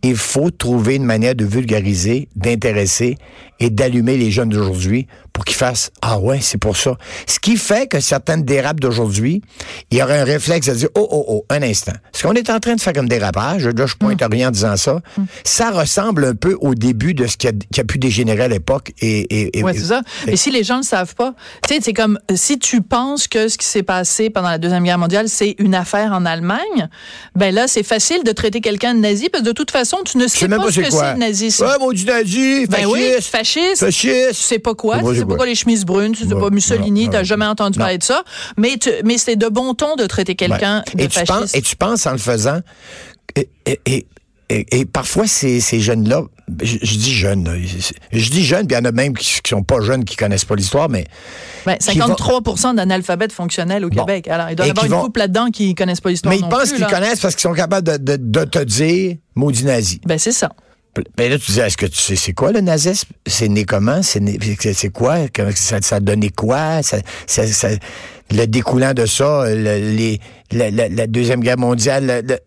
il 0.03 0.15
faut 0.17 0.51
trouver 0.51 0.95
une 0.95 1.05
manière 1.05 1.35
de 1.35 1.45
vulgariser, 1.45 2.27
d'intéresser 2.35 3.17
et 3.59 3.69
d'allumer 3.69 4.17
les 4.17 4.29
jeunes 4.29 4.49
d'aujourd'hui 4.49 5.07
pour 5.33 5.45
qu'ils 5.45 5.57
fassent 5.57 5.91
Ah 6.01 6.19
ouais, 6.19 6.39
c'est 6.41 6.59
pour 6.59 6.77
ça. 6.77 6.95
Ce 7.27 7.39
qui 7.39 7.57
fait 7.57 7.87
que 7.87 7.99
certaines 7.99 8.43
dérapes 8.43 8.79
d'aujourd'hui, 8.79 9.41
il 9.89 9.97
y 9.97 10.03
aurait 10.03 10.19
un 10.19 10.23
réflexe 10.23 10.67
de 10.67 10.73
dire 10.75 10.89
Oh, 10.95 11.07
oh, 11.09 11.25
oh, 11.27 11.45
un 11.49 11.63
instant. 11.63 11.93
Ce 12.13 12.21
qu'on 12.23 12.33
est 12.33 12.51
en 12.51 12.59
train 12.59 12.75
de 12.75 12.81
faire 12.81 12.93
comme 12.93 13.09
dérapage, 13.09 13.67
là, 13.67 13.85
je 13.87 13.95
pointe 13.95 14.21
à 14.21 14.27
rien 14.27 14.49
en 14.49 14.51
disant 14.51 14.77
ça, 14.77 15.01
ça 15.43 15.71
ressemble 15.71 16.25
un 16.25 16.35
peu 16.35 16.55
au 16.61 16.75
début 16.75 17.15
de 17.15 17.25
ce 17.25 17.35
qui 17.37 17.47
a, 17.47 17.51
qui 17.71 17.81
a 17.81 17.83
pu 17.83 17.97
dégénérer 17.97 18.43
à 18.43 18.47
l'époque. 18.47 18.91
Et, 19.01 19.49
et, 19.57 19.63
c'est 19.73 19.79
ça. 19.79 20.01
Mais 20.27 20.35
si 20.35 20.51
les 20.51 20.63
gens 20.63 20.77
ne 20.77 20.83
savent 20.83 21.15
pas, 21.15 21.33
tu 21.67 21.73
sais, 21.73 21.79
c'est 21.81 21.93
comme 21.93 22.19
si 22.35 22.59
tu 22.59 22.81
penses 22.81 23.27
que 23.27 23.47
ce 23.47 23.57
qui 23.57 23.65
s'est 23.65 23.83
passé 23.83 24.29
pendant 24.29 24.49
la 24.49 24.59
Deuxième 24.59 24.83
Guerre 24.83 24.99
mondiale, 24.99 25.29
c'est 25.29 25.55
une 25.57 25.73
affaire 25.73 26.11
en 26.13 26.25
Allemagne, 26.25 26.89
ben 27.35 27.53
là, 27.53 27.67
c'est 27.67 27.83
facile 27.83 28.23
de 28.23 28.31
traiter 28.31 28.61
quelqu'un 28.61 28.93
de 28.93 28.99
nazi 28.99 29.29
parce 29.29 29.43
que 29.43 29.47
de 29.47 29.53
toute 29.53 29.71
façon, 29.71 29.97
tu 30.05 30.19
ne 30.19 30.27
sais 30.27 30.47
pas, 30.47 30.57
pas 30.57 30.71
ce 30.71 30.79
que 30.79 30.91
c'est 30.91 31.13
le 31.13 31.19
nazisme. 31.19 31.65
Ouais, 31.65 31.79
maudit 31.79 32.05
nazi, 32.05 32.67
Ben 32.67 32.85
oui, 32.85 33.13
fasciste. 33.21 33.29
fasciste. 33.29 33.79
Fasciste. 33.79 34.27
Tu 34.29 34.33
sais 34.35 34.59
pas 34.59 34.75
quoi, 34.75 34.99
Je 35.13 35.22
c'est 35.23 35.25
pas 35.25 35.29
quoi. 35.29 35.37
quoi 35.37 35.45
les 35.45 35.55
chemises 35.55 35.85
brunes, 35.85 36.13
tu 36.13 36.25
sais 36.27 36.33
Ouais, 36.33 36.39
pas 36.41 36.49
Mussolini, 36.49 37.09
t'as 37.09 37.19
non, 37.19 37.23
jamais 37.23 37.45
entendu 37.45 37.79
parler 37.79 37.97
de 37.97 38.03
ça, 38.03 38.23
mais 38.57 38.77
mais 39.03 39.17
c'est 39.17 39.35
de 39.35 39.47
bon 39.47 39.73
ton 39.73 39.95
de 39.95 40.05
traiter 40.05 40.35
quelqu'un 40.35 40.83
de 40.95 41.01
et 41.01 41.07
tu 41.07 41.13
fasciste. 41.19 41.27
penses, 41.27 41.55
et 41.55 41.61
tu 41.61 41.75
penses 41.75 42.05
en 42.05 42.11
le 42.11 42.17
faisant, 42.17 42.59
et, 43.35 44.85
parfois 44.85 45.25
ces, 45.25 45.59
ces 45.59 45.79
jeunes-là, 45.79 46.23
je, 46.61 46.77
je 46.81 46.95
dis 46.97 47.13
jeunes, 47.13 47.49
je 48.11 48.29
dis 48.29 48.43
jeunes, 48.45 48.67
puis 48.67 48.75
il 48.75 48.79
y 48.79 48.81
en 48.81 48.85
a 48.85 48.91
même 48.91 49.15
qui, 49.17 49.39
qui 49.41 49.49
sont 49.49 49.63
pas 49.63 49.79
jeunes, 49.81 50.03
qui 50.05 50.15
connaissent 50.15 50.45
pas 50.45 50.55
l'histoire, 50.55 50.89
mais 50.89 51.05
Ben, 51.65 51.77
qui 51.77 51.97
vont- 51.97 52.07
53 52.15 52.73
d'analphabètes 52.75 53.31
fonctionnels 53.31 53.85
au 53.85 53.89
Bon. 53.89 54.01
Québec. 54.05 54.27
Alors, 54.27 54.49
il 54.51 54.55
doit 54.55 54.67
y 54.67 54.69
avoir 54.69 54.85
une 54.85 54.91
vont- 54.91 55.01
couple 55.03 55.19
là-dedans 55.21 55.49
qui 55.49 55.73
connaissent 55.73 56.01
pas 56.01 56.09
l'histoire 56.09 56.31
mais 56.33 56.39
ils 56.39 56.43
non 56.43 56.49
pensent 56.49 56.73
qu'ils 56.73 56.85
connaissent 56.85 57.21
parce 57.21 57.33
qu'ils 57.35 57.43
sont 57.49 57.53
capables 57.53 57.87
de, 57.87 57.97
de, 57.97 58.17
de 58.19 58.43
te 58.45 58.59
dire 58.59 59.15
maudit 59.35 59.63
nazi. 59.65 60.01
Ben, 60.05 60.19
c'est 60.19 60.33
ça. 60.33 60.51
Mais 61.17 61.29
là, 61.29 61.39
tu 61.39 61.51
dis, 61.51 61.59
est-ce 61.59 61.77
que 61.77 61.85
tu 61.87 61.97
sais, 61.97 62.15
c'est 62.15 62.33
quoi 62.33 62.51
le 62.51 62.61
nazisme? 62.61 63.09
C'est 63.25 63.47
né 63.47 63.65
comment? 63.65 64.03
C'est 64.03 64.19
né, 64.19 64.37
c'est 64.73 64.89
quoi? 64.89 65.17
Ça, 65.55 65.77
ça 65.81 65.95
a 65.95 65.99
donné 65.99 66.29
quoi? 66.29 66.83
Ça, 66.83 66.97
ça- 67.25 67.47
ça- 67.47 67.69
le 68.31 68.45
découlant 68.45 68.93
de 68.93 69.05
ça, 69.05 69.45
le- 69.47 69.95
les, 69.95 70.19
la, 70.51 70.69
la- 70.71 70.89
la 70.89 71.07
Deuxième 71.07 71.41
Guerre 71.41 71.57
mondiale, 71.57 72.23
le- 72.27 72.37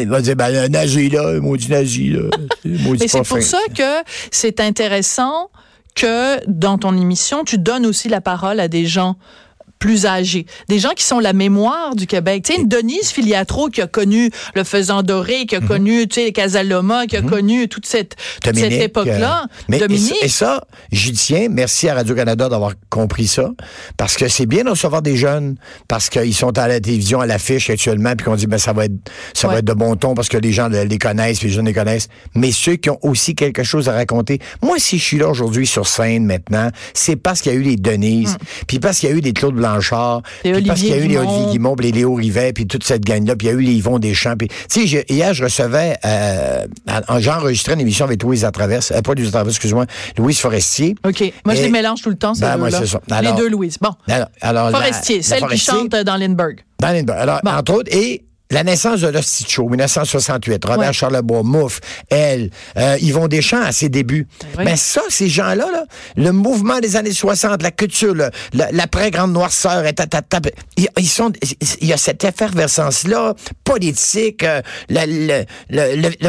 il 0.00 0.08
va 0.08 0.20
dire, 0.20 0.36
ben, 0.36 0.50
le 0.50 0.68
nazi, 0.68 1.08
là, 1.08 1.40
maudit 1.40 1.70
nazi, 1.70 2.10
là. 2.10 2.22
Maudit 2.64 3.02
Mais 3.02 3.08
c'est 3.08 3.22
pour 3.26 3.40
ça 3.42 3.58
que 3.74 4.02
c'est 4.30 4.60
intéressant 4.60 5.48
que 5.94 6.44
dans 6.48 6.78
ton 6.78 6.96
émission, 7.00 7.44
tu 7.44 7.58
donnes 7.58 7.86
aussi 7.86 8.08
la 8.08 8.20
parole 8.20 8.60
à 8.60 8.68
des 8.68 8.86
gens 8.86 9.16
plus 9.82 10.06
âgés, 10.06 10.46
des 10.68 10.78
gens 10.78 10.90
qui 10.94 11.02
sont 11.02 11.18
la 11.18 11.32
mémoire 11.32 11.96
du 11.96 12.06
Québec. 12.06 12.44
Tu 12.44 12.54
sais, 12.54 12.60
une 12.60 12.68
Denise 12.68 13.10
Filiatro 13.10 13.66
qui 13.68 13.80
a 13.82 13.88
connu 13.88 14.30
le 14.54 14.62
Faisan 14.62 15.02
Doré, 15.02 15.44
qui 15.46 15.56
a 15.56 15.60
connu, 15.60 16.06
tu 16.06 16.20
sais, 16.20 16.30
Casaloma, 16.30 17.08
qui 17.08 17.16
a 17.16 17.22
connu 17.22 17.66
toute 17.66 17.84
cette, 17.86 18.10
toute 18.10 18.44
cette 18.44 18.54
Mhm. 18.54 18.62
Dominique, 18.62 18.82
époque-là. 18.84 19.46
euh, 19.70 19.74
et 19.74 19.78
Dominique. 19.80 20.14
ça- 20.20 20.24
Et 20.24 20.28
ça, 20.28 20.64
j'y 20.92 21.10
tiens. 21.14 21.48
Merci 21.50 21.88
à 21.88 21.94
Radio-Canada 21.94 22.48
d'avoir 22.48 22.74
compris 22.90 23.26
ça. 23.26 23.50
Parce 23.96 24.16
que 24.16 24.28
c'est 24.28 24.46
bien 24.46 24.62
de 24.62 24.70
recevoir 24.70 25.02
des 25.02 25.16
jeunes, 25.16 25.56
parce 25.88 26.08
qu'ils 26.10 26.32
sont 26.34 26.56
à 26.58 26.68
la 26.68 26.78
télévision, 26.78 27.20
à 27.20 27.26
l'affiche 27.26 27.68
actuellement, 27.68 28.14
puis 28.16 28.24
qu'on 28.24 28.36
dit, 28.36 28.46
ben, 28.46 28.58
ça 28.58 28.72
va 28.72 28.84
être, 28.84 28.94
ça 29.34 29.48
va 29.48 29.58
être 29.58 29.64
de 29.64 29.72
bon 29.74 29.96
ton 29.96 30.14
parce 30.14 30.28
que 30.28 30.36
les 30.38 30.52
gens 30.52 30.68
le- 30.68 30.84
les 30.84 30.98
connaissent, 30.98 31.40
puis 31.40 31.48
les 31.48 31.54
jeunes 31.54 31.66
les 31.66 31.74
connaissent. 31.74 32.06
Mais 32.36 32.52
ceux 32.52 32.76
qui 32.76 32.88
ont 32.88 33.00
aussi 33.02 33.34
quelque 33.34 33.64
chose 33.64 33.88
à 33.88 33.94
raconter. 33.94 34.38
Moi, 34.62 34.76
si 34.78 34.96
je 34.98 35.02
suis 35.02 35.18
là 35.18 35.28
aujourd'hui 35.28 35.66
sur 35.66 35.88
scène 35.88 36.24
maintenant, 36.24 36.70
c'est 36.94 37.16
parce 37.16 37.40
qu'il 37.40 37.52
y 37.52 37.56
a 37.56 37.58
eu 37.58 37.62
les 37.62 37.76
Denise, 37.76 38.36
puis 38.68 38.78
parce 38.78 39.00
qu'il 39.00 39.08
y 39.08 39.12
a 39.12 39.16
eu 39.16 39.20
des 39.20 39.32
Claude 39.32 39.56
Blanchard, 39.56 39.71
Blanchard. 39.72 40.22
Et 40.44 40.52
puis 40.52 40.62
parce 40.62 40.80
qu'il 40.80 40.90
y 40.90 40.92
a 40.92 40.96
eu 40.98 41.06
les. 41.08 41.16
Olivier 41.18 41.46
Guimond, 41.52 41.76
les 41.80 41.92
Léo 41.92 42.14
Rivet, 42.14 42.52
puis 42.52 42.66
toute 42.66 42.84
cette 42.84 43.04
gang-là, 43.04 43.36
puis 43.36 43.46
il 43.48 43.50
y 43.50 43.52
a 43.54 43.56
eu 43.56 43.60
les 43.62 43.72
Yvon 43.72 43.98
Deschamps. 43.98 44.36
Puis, 44.36 44.48
tu 44.48 44.54
sais, 44.68 44.86
je- 44.86 45.12
hier, 45.12 45.34
je 45.34 45.44
recevais, 45.44 45.96
euh, 46.04 46.66
enregistré 47.08 47.74
une 47.74 47.80
émission 47.80 48.04
avec 48.04 48.22
Louise 48.22 48.44
à 48.44 48.50
travers, 48.50 48.80
euh, 48.92 49.02
pas 49.02 49.14
Louise 49.14 49.28
à 49.28 49.32
travers, 49.32 49.50
excuse-moi, 49.50 49.86
Louise 50.18 50.38
Forestier. 50.38 50.94
OK. 51.04 51.32
Moi, 51.44 51.54
je 51.54 51.62
les 51.62 51.68
mélange 51.70 52.02
tout 52.02 52.10
le 52.10 52.16
temps, 52.16 52.34
ces 52.34 52.42
Ben, 52.42 52.56
deux-là. 52.58 52.78
c'est 52.80 52.86
ça. 52.86 53.20
les 53.20 53.32
deux 53.32 53.48
Louise. 53.48 53.76
Bon. 53.80 53.90
Alors, 54.40 54.70
Forestier, 54.70 55.16
la 55.18 55.22
celle 55.22 55.38
Forestier, 55.40 55.72
qui 55.74 55.78
chante 55.80 55.94
dans 56.04 56.16
Lindbergh. 56.16 56.60
Dans 56.80 56.88
Lindbergh. 56.92 57.18
Alors, 57.18 57.40
Bon. 57.44 57.50
entre 57.52 57.74
autres, 57.74 57.90
et 57.94 58.24
la 58.52 58.64
naissance 58.64 59.00
de 59.00 59.12
Show, 59.48 59.68
1968. 59.68 60.64
Robert 60.64 60.82
Ouais. 60.88 60.92
Charlebois, 60.92 61.42
Mouffe, 61.42 61.80
elle, 62.10 62.50
euh, 62.76 62.96
Yvon 63.00 63.28
Deschamps 63.28 63.62
à 63.62 63.72
ses 63.72 63.88
débuts. 63.88 64.26
Mais 64.58 64.76
ça, 64.76 65.00
ces 65.08 65.28
gens-là, 65.28 65.66
là, 65.72 65.84
le 66.16 66.32
mouvement 66.32 66.80
des 66.80 66.96
années 66.96 67.12
60, 67.12 67.62
la 67.62 67.70
culture, 67.70 68.14
l'après-grande 68.52 69.32
noirceur, 69.32 69.86
et 69.86 69.92
tatata, 69.92 70.40
ils, 70.76 70.88
ils 70.98 71.08
sont, 71.08 71.32
il 71.80 71.86
y 71.86 71.92
a 71.92 71.96
cette 71.96 72.24
effervescence-là, 72.24 73.34
politique, 73.64 74.42
euh, 74.44 74.60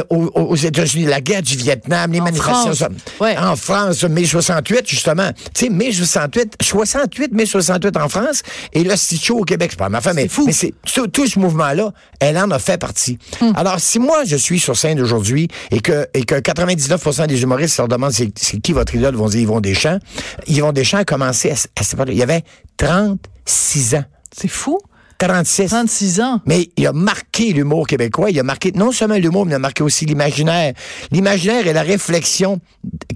aux, 0.10 0.56
États-Unis, 0.56 1.06
la 1.06 1.22
guerre 1.22 1.42
du 1.42 1.56
Vietnam, 1.56 2.12
les 2.12 2.20
En 2.20 2.26
manifestations. 2.26 2.74
France. 2.74 2.98
Ouais. 3.20 3.38
En 3.38 3.56
France, 3.56 4.04
mai 4.04 4.26
68, 4.26 4.88
justement. 4.88 5.32
Tu 5.54 5.66
sais, 5.66 5.70
mai 5.70 5.92
68, 5.92 6.56
68, 6.62 7.34
mai 7.34 7.46
68 7.46 7.98
en 7.98 8.10
France, 8.10 8.44
et 8.74 8.84
Show 8.96 9.40
au 9.40 9.44
Québec, 9.44 9.72
c'est 9.72 9.80
pas 9.80 9.90
ma 9.90 10.02
femme, 10.02 10.16
mais, 10.16 10.28
fou. 10.28 10.46
mais 10.46 10.52
c'est 10.52 10.74
tout, 10.92 11.08
tout 11.08 11.28
ce 11.28 11.40
mouvement-là, 11.40 11.92
elle 12.24 12.38
en 12.38 12.50
a 12.52 12.60
fait 12.60 12.78
partie. 12.78 13.18
Alors, 13.56 13.80
si 13.80 14.00
moi, 14.00 14.24
je 14.26 14.36
suis 14.36 14.60
sur 14.60 14.78
scène 14.78 15.00
aujourd'hui 15.02 15.48
et 15.72 15.80
que, 15.80 16.08
et 16.14 16.24
que 16.24 16.36
99% 16.36 17.28
des 17.28 17.42
humoristes 17.44 17.78
leur 17.78 17.88
demandent 17.88 18.12
c'est, 18.12 18.32
c'est 18.38 18.60
qui 18.60 18.74
votre 18.74 18.96
idole, 18.96 19.14
ils 19.14 19.18
vont 19.18 19.30
dire 19.30 19.42
Yvon 19.42 19.60
Deschamps. 19.62 20.00
Yvon 20.48 20.72
Deschamps 20.72 21.00
a 21.00 21.06
commencé 21.06 21.52
à, 21.52 21.54
à 21.54 21.84
cette. 21.84 22.00
Il 22.08 22.22
avait 22.22 22.44
36 22.78 23.96
ans. 23.96 24.06
C'est 24.36 24.48
fou. 24.48 24.80
36. 25.20 25.68
36 25.68 26.22
ans. 26.22 26.42
Mais 26.46 26.70
il 26.76 26.86
a 26.88 26.92
marqué 26.92 27.54
l'humour 27.54 27.88
québécois. 27.88 28.30
Il 28.30 28.40
a 28.40 28.44
marqué 28.44 28.72
non 28.74 28.92
seulement 28.92 29.16
l'humour, 29.16 29.46
mais 29.46 29.52
il 29.52 29.56
a 29.56 29.60
marqué 29.60 29.84
aussi 29.84 30.06
l'imaginaire. 30.06 30.74
L'imaginaire 31.12 31.66
et 31.68 31.74
la 31.74 31.84
réflexion 31.84 32.60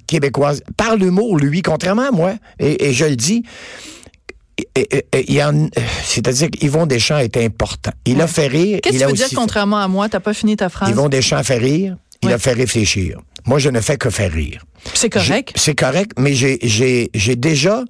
québécoise. 0.05 0.63
Par 0.77 0.95
l'humour, 0.95 1.37
lui, 1.37 1.61
contrairement 1.61 2.07
à 2.07 2.11
moi, 2.11 2.33
et, 2.59 2.87
et 2.87 2.93
je 2.93 3.05
le 3.05 3.15
dis, 3.15 3.43
c'est-à-dire 6.03 6.49
qu'Yvon 6.49 6.85
Deschamps 6.85 7.17
est 7.17 7.37
important. 7.37 7.91
Il 8.05 8.21
a 8.21 8.27
fait 8.27 8.47
rire. 8.47 8.79
Qu'est-ce 8.83 8.97
que 8.97 9.03
tu 9.03 9.05
veux 9.07 9.13
dire 9.13 9.29
contrairement 9.35 9.79
à 9.79 9.87
moi? 9.87 10.09
T'as 10.09 10.19
pas 10.19 10.33
fini 10.33 10.55
ta 10.55 10.69
phrase? 10.69 10.89
Yvon 10.89 11.09
Deschamps 11.09 11.37
a 11.37 11.43
fait 11.43 11.57
rire. 11.57 11.97
Il 12.23 12.31
a 12.31 12.39
fait 12.39 12.53
réfléchir. 12.53 13.19
Moi, 13.45 13.59
je 13.59 13.69
ne 13.69 13.79
fais 13.79 13.95
que 13.97 14.09
faire 14.09 14.31
rire. 14.31 14.63
C'est 14.93 15.09
correct. 15.09 15.53
C'est 15.55 15.75
correct, 15.75 16.11
mais 16.17 16.33
j'ai, 16.33 17.07
déjà, 17.35 17.83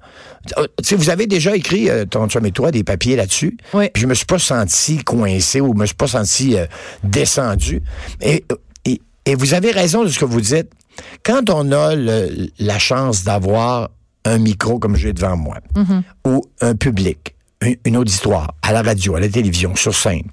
euh, 0.58 0.66
tu 0.86 0.94
vous 0.96 1.10
avez 1.10 1.26
déjà 1.26 1.56
écrit, 1.56 1.88
euh, 1.88 2.04
ton 2.04 2.28
chum 2.28 2.44
et 2.46 2.52
toi, 2.52 2.70
des 2.70 2.84
papiers 2.84 3.16
là-dessus. 3.16 3.56
Oui. 3.72 3.88
Puis 3.92 4.02
je 4.02 4.06
me 4.06 4.14
suis 4.14 4.26
pas 4.26 4.38
senti 4.38 4.98
coincé 4.98 5.60
ou 5.60 5.72
je 5.74 5.80
me 5.80 5.86
suis 5.86 5.94
pas 5.96 6.06
senti 6.08 6.56
euh, 6.56 6.66
descendu. 7.02 7.82
Et, 8.20 8.44
et, 8.84 9.00
et 9.24 9.34
vous 9.34 9.54
avez 9.54 9.70
raison 9.70 10.04
de 10.04 10.08
ce 10.08 10.18
que 10.18 10.24
vous 10.26 10.40
dites. 10.40 10.68
Quand 11.24 11.48
on 11.50 11.72
a 11.72 11.94
le- 11.94 12.48
la 12.58 12.78
chance 12.78 13.24
d'avoir 13.24 13.90
un 14.24 14.38
micro 14.38 14.78
comme 14.78 14.96
j'ai 14.96 15.12
devant 15.12 15.36
moi, 15.36 15.58
ou 16.26 16.42
un 16.60 16.74
public, 16.74 17.34
un- 17.62 17.72
une 17.84 17.96
auditoire, 17.96 18.54
à 18.62 18.72
la 18.72 18.82
radio, 18.82 19.16
à 19.16 19.20
la 19.20 19.28
télévision, 19.28 19.74
sur 19.76 19.94
scène, 19.94 20.24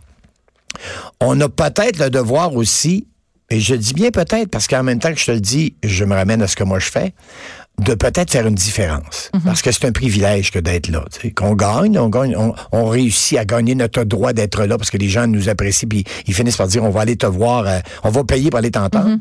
on 1.21 1.39
a 1.41 1.49
peut-être 1.49 1.99
le 1.99 2.09
devoir 2.09 2.53
aussi, 2.55 3.07
et 3.49 3.59
je 3.59 3.75
dis 3.75 3.93
bien 3.93 4.09
peut-être 4.11 4.49
parce 4.49 4.67
qu'en 4.67 4.83
même 4.83 4.99
temps 4.99 5.13
que 5.13 5.19
je 5.19 5.25
te 5.25 5.31
le 5.31 5.39
dis, 5.39 5.75
je 5.83 6.03
me 6.03 6.15
ramène 6.15 6.41
à 6.41 6.47
ce 6.47 6.55
que 6.55 6.63
moi 6.63 6.79
je 6.79 6.89
fais, 6.89 7.13
de 7.79 7.93
peut-être 7.93 8.31
faire 8.31 8.47
une 8.47 8.55
différence. 8.55 9.29
Parce 9.43 9.61
que 9.61 9.69
c'est 9.71 9.85
un 9.85 9.91
privilège 9.91 10.49
que 10.51 10.59
d'être 10.59 10.87
là. 10.87 11.03
Qu'on 11.35 11.55
gagne, 11.55 11.99
on 11.99 12.07
gagne, 12.09 12.33
on, 12.37 12.53
on 12.71 12.85
réussit 12.85 13.37
à 13.37 13.43
gagner 13.43 13.75
notre 13.75 14.03
droit 14.05 14.31
d'être 14.31 14.63
là 14.65 14.77
parce 14.77 14.89
que 14.89 14.97
les 14.97 15.09
gens 15.09 15.27
nous 15.27 15.49
apprécient, 15.49 15.87
puis 15.89 16.05
ils 16.25 16.33
finissent 16.33 16.55
par 16.57 16.67
dire 16.67 16.83
on 16.83 16.89
va 16.89 17.01
aller 17.01 17.17
te 17.17 17.25
voir, 17.25 17.67
euh, 17.67 17.79
on 18.03 18.09
va 18.11 18.23
payer 18.23 18.49
pour 18.49 18.59
aller 18.59 18.71
t'entendre. 18.71 19.17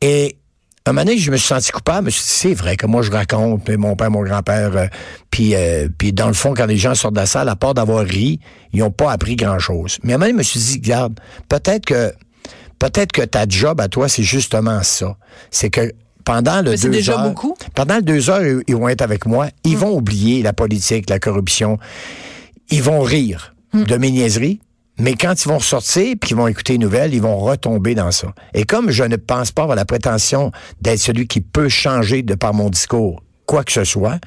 Et 0.00 0.37
un 0.90 0.92
moment 0.92 1.04
donné, 1.04 1.18
je 1.18 1.30
me 1.30 1.36
suis 1.36 1.46
senti 1.48 1.70
coupable. 1.70 2.10
Je 2.10 2.16
me 2.16 2.20
suis 2.20 2.22
dit, 2.22 2.28
c'est 2.30 2.54
vrai 2.54 2.76
que 2.76 2.86
moi, 2.86 3.02
je 3.02 3.10
raconte, 3.10 3.64
puis 3.64 3.76
mon 3.76 3.94
père, 3.96 4.10
mon 4.10 4.22
grand-père, 4.22 4.76
euh, 4.76 4.86
puis, 5.30 5.54
euh, 5.54 5.88
puis 5.98 6.12
dans 6.12 6.28
le 6.28 6.32
fond, 6.34 6.54
quand 6.54 6.66
les 6.66 6.76
gens 6.76 6.94
sortent 6.94 7.14
de 7.14 7.20
la 7.20 7.26
salle, 7.26 7.48
à 7.48 7.56
part 7.56 7.74
d'avoir 7.74 8.04
ri, 8.04 8.40
ils 8.72 8.80
n'ont 8.80 8.90
pas 8.90 9.12
appris 9.12 9.36
grand-chose. 9.36 9.98
Mais 10.02 10.12
à 10.12 10.16
un 10.16 10.18
moment 10.18 10.30
donné, 10.32 10.42
je 10.44 10.56
me 10.56 10.60
suis 10.60 10.60
dit, 10.80 10.80
regarde, 10.88 11.18
peut-être 11.48 11.84
que, 11.86 12.12
peut-être 12.78 13.12
que 13.12 13.22
ta 13.22 13.44
job 13.48 13.80
à 13.80 13.88
toi, 13.88 14.08
c'est 14.08 14.22
justement 14.22 14.82
ça. 14.82 15.16
C'est 15.50 15.70
que 15.70 15.92
pendant 16.24 16.60
le 16.62 16.72
Mais 16.72 16.76
deux 16.76 16.90
déjà 16.90 17.12
heures, 17.14 17.28
beaucoup. 17.28 17.54
pendant 17.74 17.96
le 17.96 18.02
deux 18.02 18.28
heures, 18.30 18.42
ils- 18.44 18.62
ils 18.68 18.76
vont 18.76 18.88
être 18.88 19.02
avec 19.02 19.24
moi. 19.26 19.48
Ils 19.64 19.76
vont 19.76 19.94
oublier 19.96 20.42
la 20.42 20.52
politique, 20.52 21.08
la 21.10 21.18
corruption. 21.18 21.78
Ils 22.70 22.82
vont 22.82 23.00
rire 23.00 23.54
de 23.74 23.96
mes 23.96 24.10
niaiseries. 24.10 24.60
Mais 24.98 25.14
quand 25.14 25.44
ils 25.44 25.48
vont 25.48 25.58
ressortir 25.58 26.16
puis 26.20 26.28
qu'ils 26.28 26.36
vont 26.36 26.48
écouter 26.48 26.74
les 26.74 26.78
nouvelles, 26.78 27.14
ils 27.14 27.22
vont 27.22 27.38
retomber 27.38 27.94
dans 27.94 28.10
ça. 28.10 28.34
Et 28.54 28.64
comme 28.64 28.90
je 28.90 29.04
ne 29.04 29.16
pense 29.16 29.52
pas 29.52 29.62
avoir 29.62 29.76
la 29.76 29.84
prétention 29.84 30.50
d'être 30.80 30.98
celui 30.98 31.26
qui 31.26 31.40
peut 31.40 31.68
changer 31.68 32.22
de 32.22 32.34
par 32.34 32.54
mon 32.54 32.68
discours 32.68 33.22
quoi 33.48 33.64
que 33.64 33.72
ce 33.72 33.82
soit, 33.82 34.20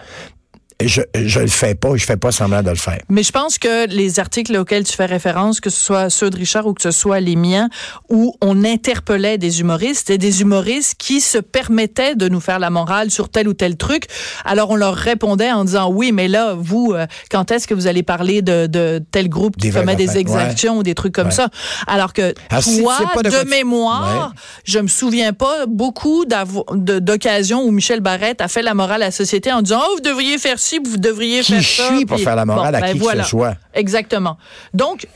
je, 0.87 1.01
je 1.15 1.39
le 1.39 1.47
fais 1.47 1.75
pas, 1.75 1.95
je 1.95 2.05
fais 2.05 2.17
pas 2.17 2.31
semblant 2.31 2.61
de 2.63 2.69
le 2.69 2.75
faire. 2.75 2.99
Mais 3.09 3.23
je 3.23 3.31
pense 3.31 3.57
que 3.57 3.87
les 3.87 4.19
articles 4.19 4.55
auxquels 4.57 4.83
tu 4.83 4.93
fais 4.95 5.05
référence, 5.05 5.59
que 5.59 5.69
ce 5.69 5.79
soit 5.79 6.09
ceux 6.09 6.29
de 6.29 6.37
Richard 6.37 6.65
ou 6.67 6.73
que 6.73 6.81
ce 6.81 6.91
soit 6.91 7.19
les 7.19 7.35
miens, 7.35 7.69
où 8.09 8.35
on 8.41 8.63
interpellait 8.63 9.37
des 9.37 9.61
humoristes, 9.61 10.09
et 10.09 10.17
des 10.17 10.41
humoristes 10.41 10.95
qui 10.97 11.21
se 11.21 11.37
permettaient 11.37 12.15
de 12.15 12.27
nous 12.29 12.39
faire 12.39 12.59
la 12.59 12.69
morale 12.69 13.11
sur 13.11 13.29
tel 13.29 13.47
ou 13.47 13.53
tel 13.53 13.77
truc. 13.77 14.05
Alors 14.45 14.69
on 14.71 14.75
leur 14.75 14.95
répondait 14.95 15.51
en 15.51 15.65
disant 15.65 15.89
oui, 15.89 16.11
mais 16.11 16.27
là, 16.27 16.53
vous, 16.57 16.93
euh, 16.93 17.05
quand 17.29 17.51
est-ce 17.51 17.67
que 17.67 17.73
vous 17.73 17.87
allez 17.87 18.03
parler 18.03 18.41
de, 18.41 18.67
de 18.67 19.01
tel 19.11 19.29
groupe 19.29 19.57
qui 19.57 19.69
Des 19.69 19.73
commet 19.79 19.95
des 19.95 20.17
exactions 20.17 20.77
ou 20.77 20.83
des 20.83 20.95
trucs 20.95 21.13
comme 21.13 21.27
Ouais. 21.27 21.31
ça? 21.31 21.49
Alors 21.87 22.13
que 22.13 22.33
Alors, 22.49 22.63
tu 22.63 22.81
toi, 22.81 22.97
de 23.23 23.49
mémoire, 23.49 24.31
Ouais. 24.33 24.39
je 24.63 24.79
me 24.79 24.87
souviens 24.87 25.33
pas 25.33 25.65
beaucoup 25.67 26.25
d'occasions 26.75 27.63
où 27.63 27.71
Michel 27.71 27.99
Barrette 27.99 28.41
a 28.41 28.47
fait 28.47 28.61
la 28.61 28.73
morale 28.73 29.01
à 29.03 29.05
la 29.07 29.11
société 29.11 29.51
en 29.51 29.61
disant 29.61 29.81
oh 29.87 29.93
vous 29.95 30.01
devriez 30.01 30.37
faire 30.37 30.59
ci, 30.59 30.70
vous 30.79 30.97
devriez 30.97 31.41
Qui 31.41 31.53
faire 31.53 31.61
je 31.61 31.67
ça. 31.81 31.87
suis 31.95 32.05
pour 32.05 32.15
puis- 32.17 32.23
faire 32.25 32.35
la 32.35 32.45
morale 32.45 32.71
Bon, 32.73 32.77
à 32.77 32.81
ben 32.81 32.91
qui 32.93 32.97
que 32.99 33.03
voilà. 33.03 33.23
ce 33.23 33.29
soit? 33.29 33.55
Exactement. 33.73 34.37
Donc, 34.73 35.07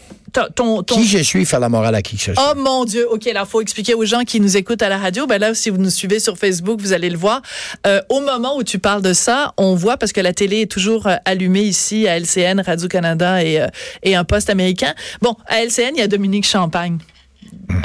ton, 0.53 0.83
ton, 0.83 0.95
Qui 0.97 1.07
je 1.07 1.19
suis, 1.19 1.45
faire 1.45 1.61
la 1.61 1.69
morale 1.69 1.95
à 1.95 2.01
qui 2.01 2.17
que 2.17 2.23
ce 2.23 2.33
soit? 2.33 2.53
Oh 2.53 2.59
mon 2.59 2.83
Dieu, 2.83 3.07
ok, 3.09 3.23
là 3.33 3.45
faut 3.45 3.61
expliquer 3.61 3.93
aux 3.93 4.03
gens 4.03 4.23
qui 4.23 4.41
nous 4.41 4.57
écoutent 4.57 4.81
à 4.81 4.89
la 4.89 4.97
radio. 4.97 5.27
Ben 5.27 5.39
là, 5.39 5.53
si 5.53 5.69
vous 5.69 5.77
nous 5.77 5.89
suivez 5.89 6.19
sur 6.19 6.37
Facebook, 6.37 6.81
vous 6.81 6.91
allez 6.91 7.09
le 7.09 7.17
voir. 7.17 7.41
Euh, 7.87 8.01
au 8.09 8.19
moment 8.19 8.57
où 8.57 8.63
tu 8.63 8.77
parles 8.77 9.01
de 9.01 9.13
ça, 9.13 9.53
on 9.55 9.75
voit 9.75 9.95
parce 9.95 10.11
que 10.11 10.19
la 10.19 10.33
télé 10.33 10.61
est 10.61 10.71
toujours 10.71 11.07
euh, 11.07 11.15
allumée 11.23 11.61
ici 11.61 12.05
à 12.07 12.19
LCN, 12.19 12.59
Radio 12.59 12.89
Canada 12.89 13.41
et 13.43 13.61
euh, 13.61 13.67
et 14.03 14.15
un 14.17 14.25
poste 14.25 14.49
américain. 14.49 14.93
Bon, 15.21 15.35
à 15.47 15.63
LCN, 15.63 15.91
il 15.95 15.99
y 15.99 16.03
a 16.03 16.07
Dominique 16.09 16.45
Champagne, 16.45 16.97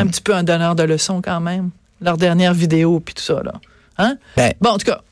un 0.01 0.07
petit 0.09 0.21
peu 0.21 0.35
un 0.35 0.43
donneur 0.43 0.75
de 0.75 0.83
leçons 0.83 1.23
quand 1.23 1.41
même. 1.41 1.71
Leur 2.01 2.17
dernière 2.17 2.55
vidéo 2.55 2.99
puis 2.99 3.15
tout 3.15 3.23
ça 3.23 3.43
là. 3.45 3.53
Hein? 3.99 4.17
Ben, 4.37 4.55
Bon, 4.61 4.71
en 4.71 4.79
tout 4.79 4.87
cas, 4.87 5.03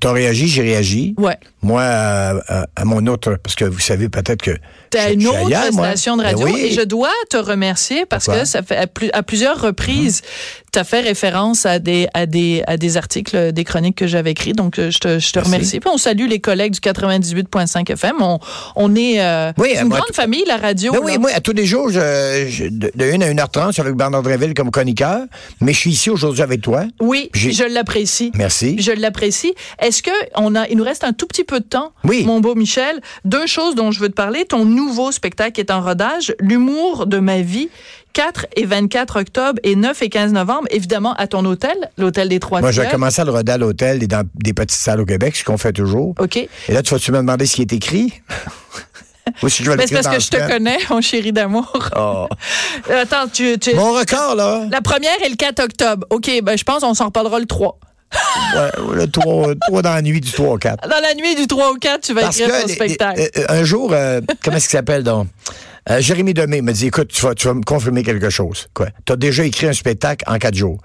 t'as 0.00 0.12
réagi, 0.12 0.48
j'ai 0.48 0.62
réagi. 0.62 1.14
ouais. 1.18 1.36
Moi, 1.62 1.82
à, 1.82 2.30
à- 2.62 2.66
à 2.74 2.84
mon 2.84 3.06
autre, 3.06 3.36
parce 3.42 3.54
que 3.54 3.64
vous 3.64 3.78
savez 3.80 4.08
peut-être 4.08 4.42
que. 4.42 4.56
T'as 4.90 5.12
une 5.12 5.26
autre 5.26 5.46
ailleurs, 5.46 5.72
moi. 5.72 5.86
station 5.88 6.16
de 6.16 6.22
Ben 6.22 6.30
radio 6.34 6.46
oui. 6.46 6.60
et 6.66 6.70
je 6.72 6.80
dois 6.82 7.12
te 7.30 7.36
remercier 7.36 8.04
parce 8.04 8.24
Pourquoi? 8.26 8.42
que 8.42 8.48
ça 8.48 8.62
fait 8.62 8.76
à, 8.76 8.86
plus- 8.86 9.10
à 9.12 9.22
plusieurs 9.22 9.60
reprises, 9.60 10.22
tu 10.72 10.78
as 10.78 10.84
fait 10.84 11.00
référence 11.00 11.66
à 11.66 11.78
des, 11.78 12.08
à 12.14 12.24
des, 12.24 12.62
à 12.66 12.76
des 12.78 12.96
articles, 12.96 13.52
des 13.52 13.64
chroniques 13.64 13.96
que 13.96 14.06
j'avais 14.06 14.30
écrits. 14.30 14.52
Donc, 14.54 14.78
euh, 14.78 14.90
je 14.90 14.98
te, 14.98 15.18
je 15.18 15.30
te 15.32 15.38
Merci. 15.38 15.52
remercie. 15.52 15.80
Puis 15.80 15.90
on 15.92 15.98
salue 15.98 16.26
les 16.28 16.40
collègues 16.40 16.72
du 16.72 16.80
98.5 16.80 17.90
FM. 17.92 18.16
On, 18.20 18.38
on 18.76 18.94
est 18.94 19.20
euh, 19.20 19.52
Oui, 19.58 19.68
c'est 19.74 19.82
une 19.82 19.88
moi, 19.88 19.98
grande 19.98 20.14
famille, 20.14 20.44
la 20.46 20.56
radio. 20.56 20.92
Ben 20.92 21.00
oui, 21.04 21.18
moi, 21.18 21.30
à 21.34 21.40
tous 21.40 21.52
les 21.52 21.66
jours, 21.66 21.90
je, 21.90 22.46
je- 22.48 22.64
de, 22.64 22.90
de 22.94 23.04
1 23.04 23.20
à 23.20 23.30
1h30, 23.44 23.66
je 23.68 23.72
suis 23.72 23.82
avec 23.82 23.94
Bernard 23.94 24.22
Dréville 24.22 24.54
comme 24.54 24.70
chroniqueur, 24.70 25.20
mais 25.60 25.72
je 25.74 25.78
suis 25.78 25.90
ici 25.90 26.08
aujourd'hui 26.08 26.42
avec 26.42 26.62
toi. 26.62 26.84
Oui, 27.00 27.28
je 27.34 27.64
l'apprécie. 27.64 28.32
Merci. 28.34 28.76
Je 28.80 28.92
l'apprécie. 28.92 29.54
Est-ce 29.78 30.02
que 30.02 30.10
on 30.36 30.54
a, 30.54 30.66
il 30.68 30.78
nous 30.78 30.84
reste 30.84 31.04
un 31.04 31.12
tout 31.12 31.26
petit 31.26 31.44
peu 31.44 31.60
de 31.60 31.66
temps, 31.66 31.92
Oui. 32.04 32.24
mon 32.24 32.40
beau 32.40 32.54
Michel? 32.54 33.00
Deux 33.26 33.46
choses 33.46 33.74
dont 33.74 33.90
je 33.90 34.00
veux 34.00 34.08
te 34.08 34.14
parler. 34.14 34.46
Ton 34.46 34.64
nouveau 34.64 35.12
spectacle 35.12 35.60
est 35.60 35.70
en 35.70 35.82
rodage, 35.82 36.34
L'humour 36.40 37.06
de 37.06 37.18
ma 37.18 37.42
vie. 37.42 37.68
4 38.12 38.46
et 38.56 38.64
24 38.66 39.20
octobre 39.20 39.58
et 39.62 39.74
9 39.76 40.02
et 40.02 40.08
15 40.08 40.32
novembre, 40.32 40.66
évidemment, 40.70 41.14
à 41.14 41.26
ton 41.26 41.44
hôtel, 41.44 41.76
l'hôtel 41.98 42.28
des 42.28 42.40
Trois 42.40 42.60
Moi, 42.60 42.70
j'ai 42.72 42.82
Fleuves. 42.82 42.92
commencé 42.92 43.20
à 43.20 43.24
le 43.24 43.30
roder 43.30 43.52
à 43.52 43.58
l'hôtel 43.58 44.02
et 44.02 44.06
dans 44.06 44.22
des 44.34 44.52
petites 44.52 44.78
salles 44.78 45.00
au 45.00 45.04
Québec, 45.06 45.34
ce 45.36 45.44
qu'on 45.44 45.58
fait 45.58 45.72
toujours. 45.72 46.14
OK. 46.18 46.36
Et 46.36 46.48
là, 46.68 46.82
tu 46.82 46.92
vas-tu 46.94 47.12
me 47.12 47.18
demander 47.18 47.46
ce 47.46 47.54
qui 47.56 47.62
est 47.62 47.72
écrit? 47.72 48.12
Ou 49.42 49.48
si 49.48 49.62
je 49.64 49.70
vais 49.70 49.76
Mais 49.76 49.86
c'est 49.86 49.94
parce 50.02 50.08
que 50.14 50.20
je 50.20 50.28
te 50.30 50.48
connais, 50.48 50.78
mon 50.90 51.00
chéri 51.00 51.32
d'amour. 51.32 51.72
Oh. 51.96 52.26
Attends, 52.92 53.28
tu, 53.32 53.56
tu- 53.58 53.74
Mon 53.74 53.92
record, 53.92 54.34
là, 54.34 54.66
La 54.70 54.80
première 54.80 55.14
est 55.24 55.28
le 55.28 55.36
4 55.36 55.60
octobre. 55.62 56.06
OK, 56.10 56.28
ben 56.42 56.58
je 56.58 56.64
pense 56.64 56.80
qu'on 56.82 56.94
s'en 56.94 57.06
reparlera 57.06 57.38
le 57.38 57.46
3. 57.46 57.78
ouais, 58.56 58.70
le 58.94 59.06
3, 59.06 59.54
dans 59.82 59.94
la 59.94 60.02
nuit 60.02 60.20
du 60.20 60.30
3 60.30 60.48
au 60.54 60.58
4. 60.58 60.86
Dans 60.88 61.00
la 61.00 61.14
nuit 61.14 61.34
du 61.36 61.46
3 61.46 61.70
au 61.70 61.76
4, 61.76 62.00
tu 62.02 62.12
vas 62.14 62.22
Parce 62.22 62.38
écrire 62.40 62.60
ton 62.60 62.66
les- 62.66 62.74
spectacle. 62.74 63.20
euh, 63.20 63.28
euh, 63.38 63.44
un 63.48 63.64
jour, 63.64 63.90
euh, 63.92 64.20
comment 64.44 64.56
est-ce 64.56 64.68
qu'il 64.68 64.76
s'appelle 64.76 65.02
donc? 65.04 65.28
Euh, 65.90 66.00
Jérémy 66.00 66.32
Demé 66.32 66.62
me 66.62 66.72
dit, 66.72 66.86
écoute, 66.86 67.08
tu 67.08 67.22
vas, 67.22 67.34
tu 67.34 67.48
vas 67.48 67.54
me 67.54 67.62
confirmer 67.62 68.02
quelque 68.02 68.30
chose. 68.30 68.68
Quoi? 68.72 68.88
Tu 69.04 69.12
as 69.12 69.16
déjà 69.16 69.44
écrit 69.44 69.66
un 69.66 69.72
spectacle 69.72 70.24
en 70.28 70.38
quatre 70.38 70.54
jours. 70.54 70.80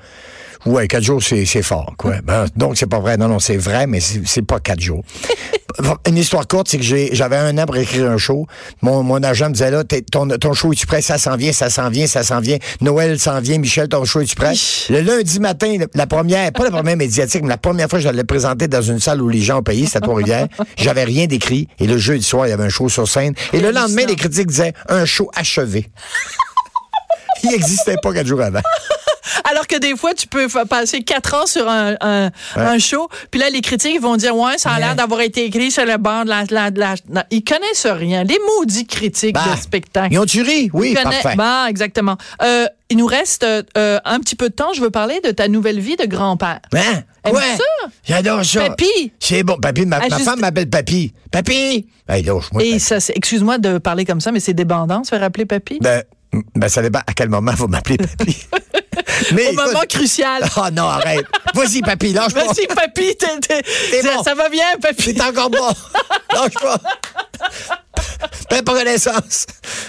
Ouais, 0.66 0.88
quatre 0.88 1.04
jours, 1.04 1.22
c'est 1.22 1.46
c'est 1.46 1.64
fort. 1.64 1.94
Quoi. 1.98 2.16
Ben, 2.28 2.46
donc, 2.58 2.78
c'est 2.78 2.88
pas 2.88 3.00
vrai. 3.00 3.16
Non, 3.16 3.28
non, 3.30 3.40
c'est 3.40 3.56
vrai, 3.58 3.88
mais 3.88 4.00
c'est 4.02 4.42
pas 4.42 4.60
quatre 4.60 4.82
jours. 4.82 5.04
Une 6.08 6.18
histoire 6.18 6.48
courte, 6.48 6.68
c'est 6.70 6.78
que 6.78 6.84
j'ai, 6.84 7.10
j'avais 7.14 7.38
un 7.38 7.58
an 7.58 7.66
pour 7.66 7.78
écrire 7.78 8.10
un 8.10 8.18
show. 8.18 8.48
Mon, 8.82 9.04
mon 9.04 9.22
agent 9.22 9.48
me 9.50 9.54
disait 9.54 9.70
là, 9.70 9.84
ton, 10.12 10.28
ton 10.28 10.54
show 10.54 10.74
est-tu 10.74 10.88
prêt? 10.88 11.02
Ça 11.02 11.18
s'en 11.18 11.36
vient, 11.38 11.54
ça 11.54 11.70
s'en 11.70 11.90
vient, 11.90 12.08
ça 12.08 12.24
s'en 12.24 12.40
vient. 12.40 12.58
Noël 12.82 13.20
s'en 13.20 13.40
vient. 13.40 13.60
Michel, 13.60 13.88
ton 13.88 14.04
show 14.04 14.22
est-tu 14.22 14.36
prêt? 14.36 14.54
Le 14.90 15.02
lundi 15.02 15.40
matin, 15.40 15.78
la 15.94 16.08
première, 16.08 16.52
pas 16.52 16.64
la 16.64 16.72
première 16.72 16.98
médiatique, 16.98 17.44
mais 17.44 17.50
la 17.50 17.58
première 17.58 17.90
fois 17.90 18.00
que 18.00 18.06
je 18.06 18.10
l'ai 18.10 18.24
présenté 18.24 18.68
dans 18.68 18.82
une 18.82 19.00
salle 19.00 19.22
où 19.22 19.30
les 19.30 19.42
gens 19.42 19.60
ont 19.60 19.64
payé, 19.64 19.86
c'était 19.86 19.98
à 19.98 20.02
Trois-Rivières. 20.02 20.48
J'avais 20.78 21.04
rien 21.04 21.28
d'écrit. 21.28 21.68
Et 21.80 21.86
le 21.86 21.98
jeudi 21.98 22.24
soir, 22.24 22.48
il 22.48 22.50
y 22.50 22.54
avait 22.54 22.66
un 22.66 22.70
show 22.70 22.90
sur 22.90 23.08
scène. 23.08 23.34
Et 23.54 23.60
le 23.60 23.72
lendemain, 23.72 24.06
les 24.08 24.16
critiques 24.16 24.48
disaient 24.48 24.74
un 24.90 25.06
show 25.06 25.30
achevé. 25.36 25.88
Il 27.44 27.50
n'existait 27.52 27.96
pas 28.02 28.14
quatre 28.14 28.28
jours 28.28 28.42
avant. 28.42 28.62
Alors 29.44 29.68
que 29.68 29.78
des 29.78 29.96
fois, 29.96 30.14
tu 30.14 30.26
peux 30.28 30.48
passer 30.70 31.02
quatre 31.04 31.34
ans 31.36 31.46
sur 31.46 31.68
un, 31.70 31.96
un, 32.02 32.32
un 32.56 32.80
show, 32.80 33.08
puis 33.30 33.40
là, 33.40 33.50
les 33.50 33.62
critiques 33.62 34.02
vont 34.02 34.16
dire, 34.16 34.36
ouais, 34.36 34.58
ça 34.58 34.72
a 34.72 34.80
l'air 34.80 34.96
d'avoir 34.96 35.20
été 35.22 35.46
écrit 35.46 35.70
sur 35.70 35.86
le 35.86 35.98
bord 35.98 36.24
de 36.24 36.30
la... 36.30 36.46
de 36.46 36.54
la, 36.54 36.72
de 36.72 36.80
la- 36.80 36.96
non, 37.10 37.22
Ils 37.30 37.44
connaissent 37.44 37.86
rien. 37.88 38.24
Les 38.24 38.38
maudits 38.58 38.88
critiques 38.88 39.36
Bah, 39.36 39.44
de 39.56 39.60
spectacle. 39.60 40.14
Ils 40.14 40.20
ont-tu 40.20 40.42
ri? 40.42 40.70
Oui, 40.74 40.94
connaissent- 40.94 41.22
parfait. 41.24 41.38
Bah, 41.38 41.66
exactement. 41.70 42.18
Euh, 42.42 42.68
il 42.90 42.98
nous 42.98 43.06
reste 43.06 43.44
euh, 43.44 44.00
un 44.06 44.20
petit 44.22 44.36
peu 44.36 44.48
de 44.50 44.54
temps. 44.54 44.72
Je 44.74 44.82
veux 44.82 44.90
parler 44.92 45.20
de 45.24 45.32
ta 45.32 45.48
nouvelle 45.50 45.80
vie 45.82 45.98
de 45.98 46.06
grand-père. 46.06 46.60
Hein? 46.74 47.04
Ouais. 47.32 47.42
ça? 47.58 47.90
J'adore 48.06 48.46
ça. 48.46 48.62
Papy. 48.70 49.12
C'est 49.20 49.44
bon. 49.44 49.58
Papy, 49.58 49.86
ma, 49.86 50.00
ma 50.08 50.20
femme 50.20 50.40
m'appelle 50.40 50.70
Papy. 50.70 51.14
Papy! 51.32 51.86
Hey, 52.08 52.24
lâche-moi, 52.24 52.64
Et 52.64 52.70
Papy. 52.72 52.80
ça, 52.80 52.98
excuse-moi 53.14 53.58
de 53.58 53.78
parler 53.78 54.06
comme 54.06 54.22
ça, 54.22 54.32
mais 54.32 54.40
c'est 54.40 54.54
débandant, 54.54 55.04
se 55.04 55.10
faire 55.10 55.24
appeler 55.24 55.46
papy? 55.46 55.80
Ben, 55.82 56.04
ben, 56.56 56.68
ça 56.70 56.82
dépend 56.82 57.00
à 57.00 57.14
quel 57.14 57.30
moment 57.30 57.54
vous 57.56 57.68
m'appelez 57.68 57.98
Papy. 57.98 58.38
Mais 59.34 59.48
Au 59.50 59.54
moment 59.54 59.82
crucial. 59.90 60.44
Oh 60.58 60.66
non, 60.72 60.88
arrête. 60.88 61.26
Vas-y, 61.56 61.82
Papy, 61.82 62.14
lâche 62.14 62.34
pas. 62.34 62.46
Vas-y, 62.46 62.68
papy, 62.68 63.16
ça, 63.20 64.16
bon. 64.16 64.24
ça 64.24 64.36
va 64.36 64.50
bien, 64.50 64.66
papy? 64.82 65.14
C'est 65.16 65.22
encore 65.22 65.50
bon. 65.50 65.68
lâche 66.34 66.54
pas. 66.62 66.78
Fais 68.50 68.62
pas 68.62 68.74
connaissance. 68.74 69.46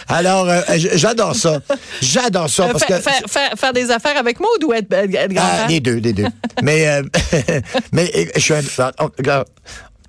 Alors, 0.09 0.49
euh, 0.49 0.61
j'adore 0.95 1.35
ça. 1.35 1.61
J'adore 2.01 2.49
ça 2.49 2.65
Euh, 2.65 2.73
parce 2.73 2.85
faire, 2.85 2.99
que... 2.99 3.03
faire- 3.03 3.23
faire- 3.29 3.53
faire 3.57 3.73
des 3.73 3.91
affaires 3.91 4.17
avec 4.17 4.41
Maud 4.41 4.65
ou 4.65 4.73
être, 4.73 4.89
grand-père? 4.89 5.43
Ah, 5.65 5.67
les 5.69 5.81
deux, 5.81 5.97
les 5.97 6.13
deux. 6.13 6.27
mais, 6.63 6.89
euh, 6.89 7.03
mais 7.93 8.11
euh, 8.17 8.25
je 8.35 8.41
suis 8.41 8.55
un- 8.55 8.93
regarde, 9.19 9.47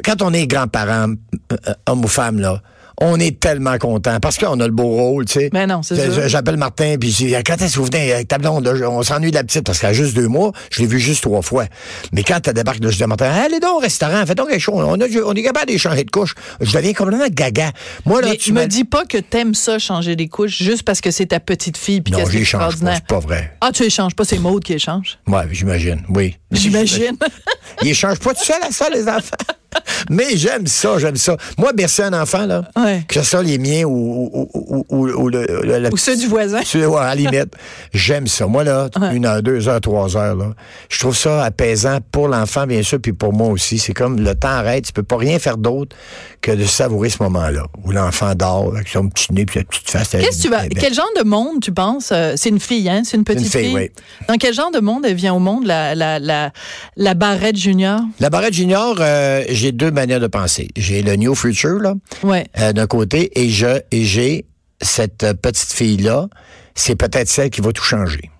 quand 0.03 0.21
on 0.21 0.33
est 0.33 0.47
grands-parents, 0.47 1.13
euh, 1.51 1.73
homme 1.87 2.05
ou 2.05 2.07
femme, 2.07 2.39
là, 2.39 2.61
on 3.01 3.19
est 3.19 3.39
tellement 3.39 3.77
content 3.77 4.19
parce 4.19 4.37
qu'on 4.37 4.59
a 4.59 4.65
le 4.65 4.73
beau 4.73 4.87
rôle, 4.87 5.25
tu 5.25 5.39
sais. 5.39 5.49
Ben 5.51 5.67
non, 5.67 5.81
c'est 5.83 6.11
Je-. 6.11 6.27
J'appelle 6.27 6.57
Martin, 6.57 6.95
puis 6.99 7.11
je 7.11 7.15
dis, 7.17 7.35
quand 7.45 7.61
est-ce 7.61 7.75
que 7.75 7.79
vous 7.79 7.85
venez? 7.85 8.13
Avec 8.13 8.27
ta 8.27 8.37
blonde? 8.37 8.67
On 8.67 9.03
s'ennuie 9.03 9.31
de 9.31 9.35
la 9.35 9.43
petite 9.43 9.65
parce 9.65 9.79
qu'elle 9.79 9.91
a 9.91 9.93
juste 9.93 10.15
deux 10.15 10.27
mois. 10.27 10.51
Je 10.71 10.81
l'ai 10.81 10.87
vue 10.87 10.99
juste 10.99 11.23
trois 11.23 11.41
fois. 11.41 11.65
Mais 12.11 12.23
quand 12.23 12.45
elle 12.47 12.53
débarque, 12.53 12.83
là, 12.83 12.89
je 12.89 12.97
dis 12.97 13.03
à 13.03 13.07
Martin, 13.07 13.25
allez 13.31 13.59
donc 13.59 13.77
au 13.77 13.79
restaurant, 13.79 14.25
fais 14.25 14.35
donc 14.35 14.49
quelque 14.49 14.59
chose. 14.59 14.83
On, 14.85 14.99
a, 14.99 15.05
on 15.25 15.33
est 15.33 15.43
capable 15.43 15.67
d'échanger 15.67 16.03
de 16.03 16.11
couches. 16.11 16.35
Je 16.59 16.71
deviens 16.73 16.93
complètement 16.93 17.27
gaga. 17.29 17.71
Moi, 18.05 18.21
là, 18.21 18.29
Mais 18.31 18.37
tu 18.37 18.53
me 18.53 18.65
dis 18.65 18.83
pas 18.83 19.05
que 19.05 19.17
t'aimes 19.17 19.53
ça, 19.53 19.79
changer 19.79 20.15
les 20.15 20.27
couches, 20.27 20.61
juste 20.61 20.83
parce 20.83 21.01
que 21.01 21.11
c'est 21.11 21.27
ta 21.27 21.39
petite 21.39 21.77
fille 21.77 22.01
puis 22.01 22.13
Non, 22.13 22.19
c'est 22.25 22.31
j'échange 22.31 22.79
pas, 22.79 22.95
c'est 22.95 23.05
pas 23.05 23.19
vrai. 23.19 23.53
Ah, 23.61 23.71
tu 23.71 23.83
échanges 23.83 24.15
pas, 24.15 24.25
c'est 24.25 24.39
Maud 24.39 24.63
qui 24.63 24.73
échange? 24.73 25.19
Ouais, 25.27 25.43
j'imagine, 25.51 26.01
oui. 26.09 26.37
J'imagine. 26.51 27.17
Ils 27.81 27.89
échangent 27.89 28.19
pas 28.19 28.33
tout 28.33 28.43
seul 28.43 28.61
à 28.67 28.71
ça, 28.71 28.89
les 28.89 29.07
enfants. 29.07 29.37
Mais 30.09 30.35
j'aime 30.35 30.65
ça, 30.67 30.97
j'aime 30.97 31.15
ça. 31.17 31.35
Moi, 31.57 31.73
bercer 31.73 32.03
un 32.03 32.13
enfant, 32.19 32.45
là, 32.45 32.63
Ouais. 32.77 33.03
que 33.07 33.15
ce 33.15 33.21
soit 33.23 33.43
les 33.43 33.57
miens 33.57 33.83
ou, 33.83 34.29
ou, 34.33 34.49
ou, 34.53 34.85
ou, 34.89 35.07
ou 35.09 35.29
le, 35.29 35.45
le- 35.63 35.77
la 35.79 35.89
Ou 35.89 35.97
ceux 35.97 36.15
du 36.17 36.27
voisin. 36.27 36.61
ceux, 36.63 36.87
ouais, 36.87 36.99
à 36.99 37.13
la 37.13 37.15
limite, 37.15 37.53
j'aime 37.93 38.27
ça. 38.27 38.47
Moi, 38.47 38.63
là, 38.63 38.89
une 39.13 39.25
heure, 39.25 39.43
deux 39.43 39.67
heures, 39.67 39.81
trois 39.81 40.15
heures, 40.17 40.35
là, 40.35 40.53
je 40.89 40.99
trouve 40.99 41.15
ça 41.15 41.43
apaisant 41.43 41.99
pour 42.11 42.27
l'enfant, 42.27 42.65
bien 42.65 42.81
sûr, 42.83 42.99
puis 42.99 43.13
pour 43.13 43.33
moi 43.33 43.47
aussi. 43.49 43.77
C'est 43.79 43.93
comme 43.93 44.19
le 44.19 44.33
temps 44.35 44.47
arrête. 44.49 44.85
Tu 44.85 44.93
peux 44.93 45.03
pas 45.03 45.17
rien 45.17 45.37
faire 45.39 45.57
d'autre 45.57 45.95
que 46.41 46.51
de 46.51 46.63
savourer 46.63 47.09
ce 47.09 47.21
moment-là 47.23 47.63
où 47.83 47.91
l'enfant 47.91 48.33
dort 48.35 48.71
avec 48.73 48.87
son 48.87 49.09
petit 49.09 49.31
nez 49.33 49.45
puis 49.45 49.59
sa 49.59 49.65
petite 49.65 49.89
face. 49.89 50.09
Qu'est-ce 50.11 50.37
que 50.37 50.41
tu 50.43 50.49
vas. 50.49 50.67
Quel 50.67 50.93
genre 50.93 51.09
de 51.19 51.23
monde 51.23 51.59
tu 51.61 51.71
penses? 51.71 52.09
euh, 52.11 52.33
c'est 52.37 52.49
une 52.49 52.59
fille, 52.59 52.89
hein? 52.89 53.01
C'est 53.05 53.17
une 53.17 53.23
petite 53.25 53.51
fille, 53.51 53.75
oui. 53.75 53.91
Dans 54.27 54.35
quel 54.35 54.53
genre 54.53 54.71
de 54.71 54.79
monde 54.79 55.05
elle 55.05 55.15
vient 55.15 55.33
au 55.33 55.39
monde, 55.39 55.65
la, 55.65 55.95
la, 55.95 56.17
la, 56.19 56.51
la 56.95 57.13
barrette 57.13 57.57
junior? 57.57 57.99
La 58.19 58.29
barrette 58.29 58.53
junior, 58.53 58.95
euh, 58.99 59.43
j'ai 59.59 59.71
deux 59.71 59.91
manières 59.91 60.19
de 60.19 60.27
penser. 60.27 60.69
J'ai 60.75 61.01
le 61.01 61.15
New 61.15 61.35
Future, 61.35 61.79
là, 61.79 61.93
Ouais. 62.23 62.45
euh, 62.59 62.73
d'un 62.73 62.87
côté, 62.87 63.31
et 63.39 63.49
je 63.49 63.81
et 63.91 64.03
j'ai 64.03 64.45
cette 64.81 65.23
euh, 65.23 65.33
petite 65.33 65.71
fille-là, 65.73 66.27
c'est 66.75 66.95
peut-être 66.95 67.27
celle 67.29 67.49
qui 67.49 67.61
va 67.61 67.71
tout 67.71 67.83
changer. 67.83 68.31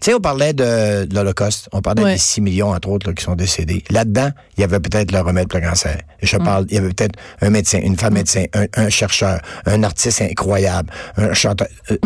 Tu 0.00 0.10
sais, 0.10 0.14
on 0.14 0.20
parlait 0.20 0.52
de, 0.52 1.04
de 1.06 1.14
l'Holocauste, 1.14 1.68
on 1.72 1.80
parlait 1.80 2.02
Ouais. 2.02 2.12
des 2.14 2.18
6 2.18 2.40
millions, 2.40 2.70
entre 2.70 2.88
autres, 2.88 3.08
là, 3.08 3.14
qui 3.14 3.22
sont 3.24 3.34
décédés. 3.34 3.82
Là-dedans, 3.90 4.30
il 4.56 4.60
y 4.60 4.64
avait 4.64 4.80
peut-être 4.80 5.12
le 5.12 5.20
remède 5.20 5.48
pour 5.48 5.58
le 5.60 5.66
cancer. 5.66 5.98
Je 6.22 6.36
parle, 6.36 6.66
il 6.68 6.74
y 6.74 6.78
avait 6.78 6.90
peut-être 6.92 7.18
un 7.40 7.50
médecin, 7.50 7.78
une 7.82 7.96
femme 7.96 8.14
médecin, 8.14 8.44
un, 8.54 8.66
un 8.74 8.88
chercheur, 8.90 9.40
un 9.66 9.82
artiste 9.82 10.20
incroyable, 10.22 10.90
un 11.16 11.32
chanteur, 11.32 11.68
euh, 11.90 11.96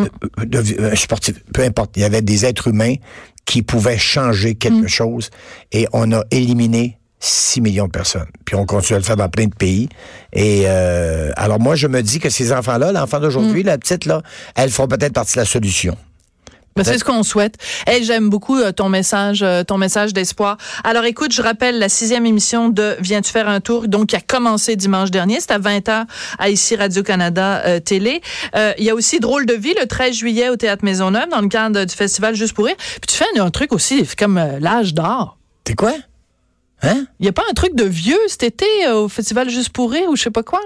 de- 0.44 0.90
un 0.92 0.96
sportif, 0.96 1.42
peu 1.52 1.62
importe. 1.62 1.96
Il 1.96 2.00
y 2.02 2.04
avait 2.04 2.22
des 2.22 2.44
êtres 2.44 2.68
humains 2.68 2.94
qui 3.46 3.62
pouvaient 3.62 3.98
changer 3.98 4.54
quelque 4.54 4.88
chose 4.88 5.30
et 5.72 5.86
on 5.92 6.12
a 6.12 6.22
éliminé 6.30 6.98
6 7.20 7.60
millions 7.60 7.86
de 7.86 7.92
personnes. 7.92 8.28
Puis 8.44 8.56
on 8.56 8.66
continue 8.66 8.96
à 8.96 8.98
le 8.98 9.04
faire 9.04 9.16
dans 9.16 9.28
plein 9.28 9.46
de 9.46 9.54
pays. 9.54 9.88
Et 10.32 10.62
euh, 10.64 11.30
alors 11.36 11.60
moi, 11.60 11.76
je 11.76 11.86
me 11.86 12.02
dis 12.02 12.18
que 12.18 12.30
ces 12.30 12.52
enfants-là, 12.52 12.92
l'enfant 12.92 13.20
d'aujourd'hui, 13.20 13.62
la 13.62 13.78
petite, 13.78 14.06
là, 14.06 14.22
elles 14.56 14.70
feront 14.70 14.88
peut-être 14.88 15.12
partie 15.12 15.34
de 15.34 15.40
la 15.40 15.46
solution. 15.46 15.96
Ben, 16.76 16.84
c'est 16.84 16.98
ce 16.98 17.04
qu'on 17.04 17.22
souhaite. 17.24 17.56
Hey, 17.86 18.04
j'aime 18.04 18.30
beaucoup 18.30 18.56
euh, 18.56 18.72
ton 18.72 18.88
message, 18.88 19.42
euh, 19.42 19.64
ton 19.64 19.76
message 19.76 20.12
d'espoir. 20.14 20.56
Alors, 20.84 21.04
écoute, 21.04 21.32
je 21.32 21.42
rappelle 21.42 21.78
la 21.78 21.88
sixième 21.88 22.24
émission 22.26 22.68
de 22.68 22.96
Viens-tu 23.00 23.32
faire 23.32 23.48
un 23.48 23.60
tour, 23.60 23.88
donc 23.88 24.06
qui 24.06 24.16
a 24.16 24.20
commencé 24.20 24.76
dimanche 24.76 25.10
dernier. 25.10 25.40
C'est 25.40 25.50
à 25.50 25.58
20h 25.58 26.06
à 26.38 26.48
ici 26.48 26.76
Radio-Canada 26.76 27.62
euh, 27.66 27.80
Télé. 27.80 28.22
Euh, 28.54 28.72
Il 28.78 28.84
y 28.84 28.90
a 28.90 28.94
aussi 28.94 29.18
Drôle 29.20 29.46
de 29.46 29.54
vie 29.54 29.74
le 29.78 29.86
13 29.86 30.14
juillet 30.14 30.48
au 30.48 30.56
Théâtre 30.56 30.84
Maisonneuve 30.84 31.28
dans 31.28 31.40
le 31.40 31.48
cadre 31.48 31.84
du 31.84 31.94
festival 31.94 32.34
Juste 32.34 32.54
pour 32.54 32.66
rire. 32.66 32.76
Puis 32.78 33.08
tu 33.08 33.16
fais 33.16 33.26
un, 33.36 33.44
un 33.44 33.50
truc 33.50 33.72
aussi 33.72 34.06
comme 34.16 34.40
l'âge 34.60 34.94
d'or. 34.94 35.36
C'est 35.66 35.74
quoi? 35.74 35.92
Hein? 36.82 37.06
Il 37.18 37.26
y 37.26 37.28
a 37.28 37.32
pas 37.32 37.42
un 37.50 37.54
truc 37.54 37.74
de 37.74 37.84
vieux 37.84 38.18
cet 38.28 38.42
été 38.42 38.64
euh, 38.86 39.02
au 39.02 39.08
festival 39.08 39.48
Juste 39.50 39.70
pour 39.70 39.90
rire 39.92 40.08
ou 40.08 40.16
je 40.16 40.22
sais 40.24 40.30
pas 40.30 40.42
quoi? 40.42 40.60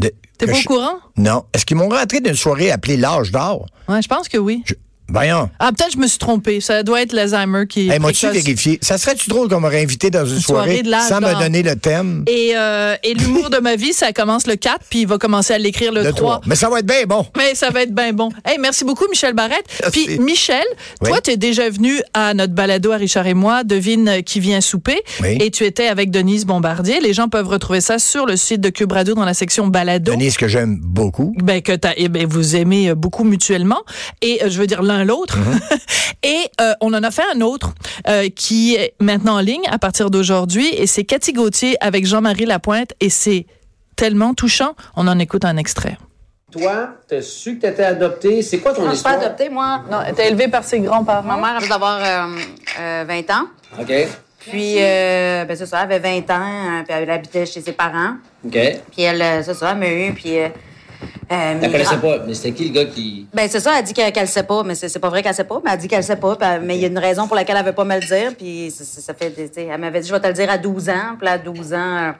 T'es 0.00 0.46
pas 0.46 0.52
au 0.52 0.54
je- 0.54 0.66
courant? 0.66 0.98
Non. 1.16 1.44
Est-ce 1.52 1.66
qu'ils 1.66 1.76
m'ont 1.76 1.88
rentré 1.88 2.20
d'une 2.20 2.34
soirée 2.34 2.70
appelée 2.70 2.96
l'âge 2.96 3.32
d'or? 3.32 3.66
Ouais, 3.88 4.00
je 4.00 4.08
pense 4.08 4.28
que 4.28 4.38
oui. 4.38 4.62
Je- 4.64 4.74
Voyons. 5.10 5.48
Ah, 5.58 5.70
peut-être 5.72 5.92
je 5.94 5.98
me 5.98 6.06
suis 6.06 6.18
trompée. 6.18 6.60
Ça 6.60 6.82
doit 6.82 7.00
être 7.00 7.14
l'Alzheimer 7.14 7.66
qui 7.66 7.88
Hey, 7.88 7.98
M'as-tu 7.98 8.28
vérifié? 8.28 8.78
Ça 8.82 8.98
serait-tu 8.98 9.30
drôle 9.30 9.48
qu'on 9.48 9.60
m'aurait 9.60 9.82
invité 9.82 10.10
dans 10.10 10.26
une, 10.26 10.38
soirée 10.38 10.82
soirée, 10.82 10.82
de 10.82 11.08
sans 11.08 11.20
me 11.20 11.40
donner 11.40 11.62
le 11.62 11.76
thème? 11.76 12.24
Et, 12.26 12.52
euh, 12.54 12.94
et 13.02 13.14
l'humour 13.14 13.48
de 13.48 13.58
ma 13.58 13.76
vie, 13.76 13.94
ça 13.94 14.12
commence 14.12 14.46
le 14.46 14.56
4, 14.56 14.80
puis 14.90 15.00
il 15.00 15.06
va 15.06 15.16
commencer 15.16 15.54
à 15.54 15.58
l'écrire 15.58 15.92
le, 15.92 16.02
Le 16.02 16.12
3. 16.12 16.40
3. 16.40 16.40
Mais 16.46 16.56
ça 16.56 16.68
va 16.68 16.80
être 16.80 16.86
bien 16.86 17.04
bon. 17.06 17.24
Mais 17.38 17.54
ça 17.54 17.70
va 17.70 17.82
être 17.82 17.94
bien 17.94 18.12
bon. 18.12 18.28
Hey, 18.44 18.58
merci 18.58 18.84
beaucoup, 18.84 19.06
Michel 19.08 19.32
Barrette. 19.32 19.64
Merci. 19.80 20.04
Puis, 20.04 20.18
Michel, 20.18 20.64
Oui. 21.00 21.08
toi, 21.08 21.20
tu 21.22 21.30
es 21.30 21.36
déjà 21.38 21.70
venu 21.70 22.00
à 22.12 22.34
notre 22.34 22.52
balado 22.52 22.92
à 22.92 22.96
Richard 22.96 23.26
et 23.26 23.34
moi, 23.34 23.64
Devine 23.64 24.22
qui 24.24 24.40
vient 24.40 24.60
souper. 24.60 25.00
Oui. 25.22 25.38
Et 25.40 25.50
tu 25.50 25.64
étais 25.64 25.88
avec 25.88 26.10
Denise 26.10 26.44
Bombardier. 26.44 27.00
Les 27.00 27.14
gens 27.14 27.28
peuvent 27.28 27.48
retrouver 27.48 27.80
ça 27.80 27.98
sur 27.98 28.26
le 28.26 28.36
site 28.36 28.60
de 28.60 28.68
Cube 28.68 28.92
Radio 28.92 29.14
dans 29.14 29.24
la 29.24 29.34
section 29.34 29.68
balado. 29.68 30.12
Denise, 30.12 30.36
que 30.36 30.48
j'aime 30.48 30.78
beaucoup. 30.82 31.34
Ben, 31.38 31.62
que 31.62 31.72
eh 31.96 32.08
ben, 32.08 32.26
vous 32.26 32.56
aimez 32.56 32.90
euh, 32.90 32.94
beaucoup 32.94 33.24
mutuellement. 33.24 33.82
Et 34.20 34.42
euh, 34.42 34.50
je 34.50 34.58
veux 34.58 34.66
dire 34.66 34.82
l'un 34.82 34.97
l'autre. 35.04 35.38
et 36.22 36.38
euh, 36.60 36.72
on 36.80 36.92
en 36.94 37.02
a 37.02 37.10
fait 37.10 37.24
un 37.34 37.40
autre 37.40 37.72
euh, 38.08 38.28
qui 38.28 38.74
est 38.74 38.94
maintenant 39.00 39.36
en 39.36 39.40
ligne 39.40 39.64
à 39.70 39.78
partir 39.78 40.10
d'aujourd'hui. 40.10 40.68
Et 40.74 40.86
c'est 40.86 41.04
Cathy 41.04 41.32
Gauthier 41.32 41.76
avec 41.80 42.06
Jean-Marie 42.06 42.46
Lapointe. 42.46 42.92
Et 43.00 43.10
c'est 43.10 43.46
tellement 43.96 44.34
touchant. 44.34 44.74
On 44.96 45.06
en 45.08 45.18
écoute 45.18 45.44
un 45.44 45.56
extrait. 45.56 45.98
Toi, 46.50 46.94
t'as 47.06 47.20
su 47.20 47.56
que 47.56 47.62
t'étais 47.66 47.84
adopté. 47.84 48.40
C'est 48.42 48.58
quoi 48.58 48.72
ton 48.72 48.82
Non, 48.82 48.90
je 48.90 48.94
suis 48.94 49.04
pas 49.04 49.10
histoire? 49.10 49.26
adoptée, 49.26 49.50
moi. 49.50 49.82
Non, 49.90 50.02
était 50.02 50.28
élevée 50.28 50.48
par 50.48 50.64
ses 50.64 50.80
grands-parents. 50.80 51.22
Ma 51.22 51.36
mère 51.36 51.56
avait 51.58 51.68
d'avoir 51.68 52.00
euh, 52.02 52.36
euh, 52.80 53.04
20 53.06 53.30
ans. 53.34 53.44
OK. 53.78 53.92
Puis, 54.38 54.76
euh, 54.78 55.44
ben, 55.44 55.54
c'est 55.54 55.66
ça, 55.66 55.80
elle 55.84 55.92
avait 55.92 56.20
20 56.22 56.30
ans, 56.34 56.40
euh, 56.80 56.82
puis 56.84 56.94
elle 56.96 57.10
habitait 57.10 57.44
chez 57.44 57.60
ses 57.60 57.72
parents. 57.72 58.14
OK. 58.46 58.52
Puis 58.92 59.02
elle, 59.02 59.44
c'est 59.44 59.52
ça, 59.52 59.72
elle 59.72 59.78
m'a 59.78 59.90
eu, 59.90 60.12
puis... 60.14 60.38
Euh, 60.38 60.48
euh, 61.30 61.54
Tu 61.54 61.60
mes 61.60 61.70
connaissais 61.72 61.96
grands- 61.96 61.98
pas, 62.18 62.24
mais 62.26 62.34
c'était 62.34 62.52
qui 62.52 62.68
le 62.68 62.74
gars 62.74 62.84
qui. 62.90 63.26
Ben, 63.34 63.48
c'est 63.48 63.60
ça, 63.60 63.78
elle 63.78 63.84
dit 63.84 63.92
qu'elle 63.92 64.12
qu'elle 64.12 64.28
sait 64.28 64.42
pas, 64.42 64.62
mais 64.62 64.74
c'est 64.74 64.88
c'est 64.88 64.98
pas 64.98 65.08
vrai 65.10 65.22
qu'elle 65.22 65.34
sait 65.34 65.44
pas, 65.44 65.60
mais 65.64 65.70
elle 65.72 65.78
dit 65.78 65.88
qu'elle 65.88 66.02
sait 66.04 66.16
pas, 66.16 66.36
puis 66.36 66.48
elle- 66.50 66.62
mais 66.62 66.76
il 66.76 66.80
y 66.80 66.84
a 66.84 66.88
une 66.88 66.98
raison 66.98 67.26
pour 67.26 67.36
laquelle 67.36 67.56
elle 67.58 67.66
veut 67.66 67.72
pas 67.72 67.84
me 67.84 67.94
le 67.94 68.00
dire, 68.06 68.32
puis 68.36 68.70
ça, 68.70 68.84
ça- 68.84 69.14
fait, 69.14 69.30
des- 69.30 69.48
tu 69.48 69.54
sais, 69.54 69.68
elle 69.72 69.80
m'avait 69.80 70.00
dit, 70.00 70.08
je 70.08 70.12
vais 70.14 70.20
te 70.20 70.26
le 70.26 70.32
dire 70.32 70.50
à 70.50 70.58
12 70.58 70.88
ans, 70.88 71.16
puis 71.18 71.26
là, 71.26 71.32
à 71.32 71.38
12 71.38 71.72
ans, 71.74 71.76
euh, 71.76 72.12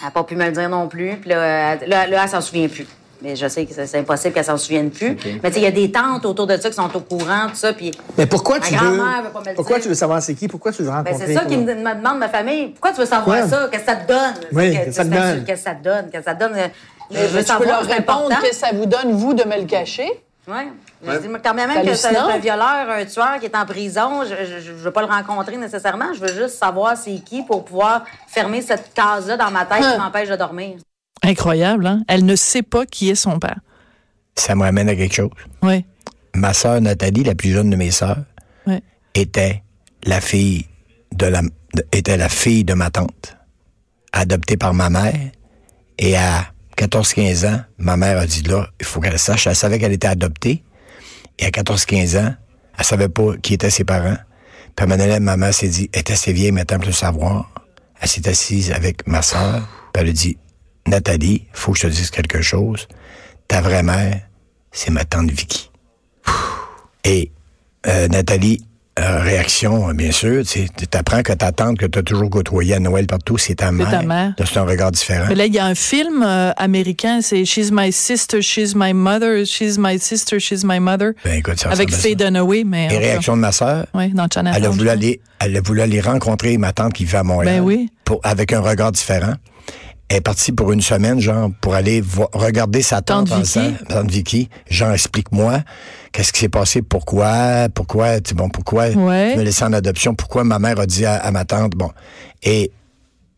elle 0.00 0.04
n'a 0.06 0.10
pas 0.10 0.24
pu 0.24 0.36
me 0.36 0.46
le 0.46 0.52
dire 0.52 0.68
non 0.68 0.88
plus, 0.88 1.16
puis 1.20 1.30
là, 1.30 1.74
elle, 1.82 1.88
là, 1.88 2.06
là, 2.06 2.20
elle 2.24 2.28
s'en 2.28 2.40
souvient 2.40 2.68
plus. 2.68 2.86
Mais 3.22 3.36
je 3.36 3.46
sais 3.48 3.66
que 3.66 3.74
c'est 3.74 3.98
impossible 3.98 4.32
qu'elle 4.32 4.44
s'en 4.46 4.56
souvienne 4.56 4.88
plus. 4.90 5.14
Mais 5.42 5.50
tu 5.50 5.56
sais, 5.56 5.60
il 5.60 5.64
y 5.64 5.66
a 5.66 5.70
des 5.70 5.92
tantes 5.92 6.24
autour 6.24 6.46
de 6.46 6.56
ça 6.56 6.70
qui 6.70 6.74
sont 6.76 6.88
au 6.96 7.00
courant, 7.00 7.48
tout 7.50 7.54
ça, 7.56 7.74
puis... 7.74 7.90
Mais 8.16 8.24
pourquoi 8.24 8.58
Ma 8.58 8.66
tu 8.66 8.72
veux. 8.72 8.78
grand-mère 8.96 9.22
veut 9.24 9.28
pas 9.28 9.40
me 9.40 9.48
le 9.50 9.54
Pourquoi 9.56 9.76
dire. 9.76 9.82
tu 9.82 9.88
veux 9.90 9.94
savoir 9.94 10.22
c'est 10.22 10.32
qui? 10.34 10.48
Pourquoi 10.48 10.72
tu 10.72 10.80
veux 10.82 10.88
Ben, 10.88 10.94
rencontrer? 11.04 11.26
c'est 11.26 11.34
ça 11.34 11.44
qui 11.44 11.58
me, 11.58 11.66
demande 11.66 12.18
ma 12.18 12.30
famille. 12.30 12.68
Pourquoi 12.68 12.92
tu 12.92 13.00
veux 13.00 13.06
savoir 13.06 13.46
ça? 13.46 13.68
Qu'est-ce 13.70 13.82
que 13.84 13.90
ça 13.90 13.96
te 13.96 14.08
donne? 14.08 14.34
Oui, 14.54 14.70
Que- 14.70 14.76
qu'est-ce 14.76 14.86
que 14.86 14.92
ça 14.92 15.04
te 15.04 15.08
donne? 15.10 15.44
Qu'est-ce 15.44 15.58
que 15.60 15.64
ça 15.68 15.74
te 15.74 15.84
donne? 15.84 16.04
Qu'est-ce 16.10 16.18
que 16.24 16.30
ça 16.30 16.34
te 16.34 16.40
donne? 16.40 16.56
Je 17.10 17.16
Mais 17.18 17.26
veux 17.26 17.44
tu 17.44 17.52
peux 17.56 17.66
leur 17.66 17.82
répondre 17.84 18.26
important. 18.26 18.46
que 18.48 18.54
ça 18.54 18.68
vous 18.72 18.86
donne, 18.86 19.12
vous, 19.12 19.34
de 19.34 19.44
me 19.44 19.56
le 19.58 19.64
cacher. 19.66 20.08
Ouais. 20.48 20.68
Je 21.02 21.08
Ouais. 21.10 21.20
dis, 21.20 21.28
quand 21.42 21.54
même, 21.54 21.84
que 21.84 21.94
c'est 21.94 22.16
un 22.16 22.38
violeur, 22.38 22.90
un 22.90 23.04
tueur 23.04 23.38
qui 23.40 23.46
est 23.46 23.56
en 23.56 23.64
prison, 23.64 24.22
je, 24.24 24.34
je, 24.44 24.60
je 24.60 24.72
veux 24.72 24.90
pas 24.90 25.00
le 25.00 25.06
rencontrer 25.08 25.56
nécessairement. 25.56 26.12
Je 26.14 26.20
veux 26.20 26.32
juste 26.32 26.56
savoir 26.58 26.96
c'est 26.96 27.18
qui 27.20 27.42
pour 27.42 27.64
pouvoir 27.64 28.04
fermer 28.28 28.60
cette 28.62 28.92
case-là 28.94 29.36
dans 29.36 29.50
ma 29.50 29.64
tête 29.64 29.82
Hein. 29.82 29.92
qui 29.94 29.98
m'empêche 29.98 30.28
de 30.28 30.36
dormir. 30.36 30.76
Incroyable, 31.22 31.86
hein? 31.86 32.02
Elle 32.08 32.24
ne 32.24 32.36
sait 32.36 32.62
pas 32.62 32.84
qui 32.86 33.10
est 33.10 33.14
son 33.14 33.38
père. 33.38 33.58
Ça 34.36 34.54
me 34.54 34.62
ramène 34.62 34.88
à 34.88 34.94
quelque 34.94 35.14
chose. 35.14 35.30
Oui. 35.62 35.84
Ma 36.34 36.52
sœur 36.54 36.80
Nathalie, 36.80 37.24
la 37.24 37.34
plus 37.34 37.50
jeune 37.52 37.70
de 37.70 37.76
mes 37.76 37.90
sœurs, 37.90 38.18
Ouais. 38.66 38.82
était 39.14 39.62
la 40.04 40.20
fille 40.20 40.66
de 41.12 41.26
la 41.26 41.42
était 41.92 42.16
la 42.16 42.28
fille 42.28 42.64
de 42.64 42.74
ma 42.74 42.90
tante, 42.90 43.36
adoptée 44.12 44.56
par 44.56 44.74
ma 44.74 44.90
mère. 44.90 45.14
Et 45.98 46.16
à 46.16 46.46
14-15 46.80 47.46
ans, 47.46 47.60
ma 47.76 47.98
mère 47.98 48.18
a 48.18 48.26
dit 48.26 48.42
là, 48.42 48.66
il 48.80 48.86
faut 48.86 49.00
qu'elle 49.00 49.18
sache. 49.18 49.46
Elle 49.46 49.54
savait 49.54 49.78
qu'elle 49.78 49.92
était 49.92 50.08
adoptée. 50.08 50.64
Et 51.38 51.44
à 51.44 51.50
14-15 51.50 52.18
ans, 52.18 52.34
elle 52.78 52.84
savait 52.84 53.10
pas 53.10 53.36
qui 53.42 53.52
étaient 53.54 53.68
ses 53.68 53.84
parents. 53.84 54.16
Puis 54.76 54.90
à 54.90 54.94
un 54.94 55.20
ma 55.20 55.36
mère 55.36 55.52
s'est 55.52 55.68
dit, 55.68 55.90
elle 55.92 56.00
était 56.00 56.14
assez 56.14 56.32
vieille 56.32 56.52
maintenant 56.52 56.78
pour 56.78 56.86
le 56.86 56.92
savoir. 56.92 57.52
Elle 58.00 58.08
s'est 58.08 58.26
assise 58.26 58.72
avec 58.72 59.06
ma 59.06 59.20
sœur. 59.20 59.68
Puis 59.92 60.02
elle 60.02 60.08
a 60.08 60.12
dit, 60.12 60.38
Nathalie, 60.86 61.46
faut 61.52 61.72
que 61.72 61.78
je 61.78 61.86
te 61.86 61.92
dise 61.92 62.10
quelque 62.10 62.40
chose. 62.40 62.88
Ta 63.46 63.60
vraie 63.60 63.82
mère, 63.82 64.18
c'est 64.72 64.90
ma 64.90 65.04
tante 65.04 65.30
Vicky. 65.30 65.70
Et 67.04 67.30
euh, 67.86 68.08
Nathalie, 68.08 68.64
euh, 68.98 69.20
réaction, 69.22 69.94
bien 69.94 70.10
sûr, 70.10 70.42
tu 70.44 70.66
apprends 70.92 71.22
que 71.22 71.32
ta 71.32 71.52
tante 71.52 71.78
que 71.78 71.86
tu 71.86 71.98
as 71.98 72.02
toujours 72.02 72.28
côtoyée 72.28 72.74
à 72.74 72.80
Noël 72.80 73.06
partout, 73.06 73.38
c'est 73.38 73.54
ta 73.54 73.70
mère. 73.72 73.90
ta 73.90 74.02
mère. 74.02 74.34
Là, 74.36 74.44
C'est 74.44 74.58
un 74.58 74.64
regard 74.64 74.90
différent. 74.90 75.26
Mais 75.28 75.36
là, 75.36 75.46
il 75.46 75.54
y 75.54 75.58
a 75.58 75.64
un 75.64 75.74
film 75.74 76.22
euh, 76.22 76.52
américain, 76.56 77.20
c'est 77.22 77.44
She's 77.44 77.70
My 77.72 77.92
Sister, 77.92 78.42
She's 78.42 78.74
My 78.74 78.92
Mother, 78.92 79.46
She's 79.46 79.78
My 79.78 79.98
Sister, 79.98 80.38
She's 80.40 80.64
My 80.64 80.80
Mother. 80.80 81.12
Ben, 81.24 81.34
écoute, 81.38 81.60
ça 81.60 81.70
avec 81.70 81.92
Faye. 81.92 82.16
Dunaway, 82.16 82.64
mais. 82.64 82.88
Et 82.92 82.98
réaction 82.98 83.36
de 83.36 83.42
ma 83.42 83.52
sœur, 83.52 83.86
Oui, 83.94 84.08
dans 84.08 84.26
Channel 84.32 84.52
elle 84.56 84.66
a, 84.66 84.70
voulu 84.70 84.88
aller, 84.88 85.20
elle 85.38 85.56
a 85.56 85.60
voulu 85.60 85.80
aller 85.80 86.00
rencontrer 86.00 86.58
ma 86.58 86.72
tante 86.72 86.92
qui 86.92 87.04
vit 87.04 87.16
à 87.16 87.22
Montréal. 87.22 87.60
Ben 87.60 87.64
oui. 87.64 87.90
Pour, 88.04 88.20
avec 88.24 88.52
un 88.52 88.60
regard 88.60 88.92
différent. 88.92 89.34
Elle 90.10 90.16
est 90.16 90.20
partie 90.20 90.50
pour 90.50 90.72
une 90.72 90.80
semaine, 90.82 91.20
genre, 91.20 91.50
pour 91.60 91.74
aller 91.76 92.02
regarder 92.32 92.82
sa 92.82 93.00
tante. 93.00 93.28
Tante 93.28 93.38
en 93.38 93.42
Vicky. 93.42 93.60
disant, 93.60 93.76
Tante 93.88 94.10
Vicky. 94.10 94.48
Genre, 94.68 94.90
explique-moi, 94.90 95.60
qu'est-ce 96.10 96.32
qui 96.32 96.40
s'est 96.40 96.48
passé, 96.48 96.82
pourquoi, 96.82 97.68
pourquoi, 97.72 98.20
tu 98.20 98.30
sais, 98.30 98.34
bon, 98.34 98.48
pourquoi 98.48 98.88
Ouais. 98.88 99.36
me 99.36 99.42
laisser 99.42 99.62
en 99.64 99.72
adoption, 99.72 100.16
pourquoi 100.16 100.42
ma 100.42 100.58
mère 100.58 100.80
a 100.80 100.86
dit 100.86 101.06
à, 101.06 101.14
à 101.14 101.30
ma 101.30 101.44
tante, 101.44 101.76
bon. 101.76 101.90
Et 102.42 102.72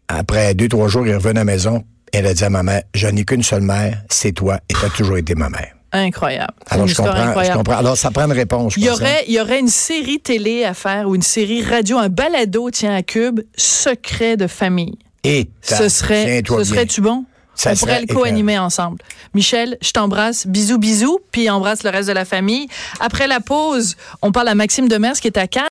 après 0.08 0.54
deux, 0.54 0.68
trois 0.68 0.88
jours, 0.88 1.06
il 1.06 1.14
revenu 1.14 1.32
à 1.32 1.40
la 1.40 1.44
maison, 1.44 1.84
elle 2.10 2.26
a 2.26 2.32
dit 2.32 2.42
à 2.44 2.48
ma 2.50 2.62
mère, 2.62 2.82
je 2.94 3.06
n'ai 3.06 3.24
qu'une 3.26 3.42
seule 3.42 3.60
mère, 3.62 4.02
c'est 4.08 4.32
toi, 4.32 4.58
et 4.70 4.72
tu 4.72 4.84
as 4.84 4.88
toujours 4.88 5.18
été 5.18 5.34
ma 5.34 5.50
mère. 5.50 5.74
Incroyable. 5.94 6.54
Alors, 6.70 6.86
je 6.86 6.94
comprends, 6.94 7.42
je 7.44 7.52
comprends. 7.52 7.76
Alors, 7.76 7.98
ça 7.98 8.10
prend 8.10 8.24
une 8.24 8.32
réponse, 8.32 8.72
Il 8.78 8.84
y, 8.84 8.88
hein. 8.88 8.94
aurait, 8.94 9.24
il 9.28 9.34
y 9.34 9.40
aurait 9.42 9.60
une 9.60 9.68
série 9.68 10.20
télé 10.20 10.64
à 10.64 10.72
faire 10.72 11.06
ou 11.06 11.14
une 11.14 11.20
série 11.20 11.62
radio, 11.62 11.98
un 11.98 12.08
balado, 12.08 12.70
tiens, 12.70 12.94
à 12.96 13.02
Cube, 13.02 13.40
Secret 13.58 14.38
de 14.38 14.46
famille. 14.46 14.96
Et 15.24 15.48
Ce 15.62 15.88
serait, 15.88 16.42
ce 16.46 16.64
serait-tu 16.64 17.00
bon? 17.00 17.24
Ça 17.54 17.72
On 17.72 17.76
pourrait 17.76 18.00
le 18.00 18.12
co-animer 18.12 18.58
ensemble. 18.58 18.98
Michel, 19.34 19.76
je 19.82 19.90
t'embrasse. 19.90 20.46
Bisous, 20.46 20.78
bisous. 20.78 21.20
Puis 21.30 21.50
embrasse 21.50 21.82
le 21.84 21.90
reste 21.90 22.08
de 22.08 22.14
la 22.14 22.24
famille. 22.24 22.66
Après 22.98 23.26
la 23.26 23.40
pause, 23.40 23.96
on 24.22 24.32
parle 24.32 24.48
à 24.48 24.54
Maxime 24.54 24.88
Demers 24.88 25.14
qui 25.20 25.26
est 25.28 25.36
à 25.36 25.46
Cannes. 25.46 25.60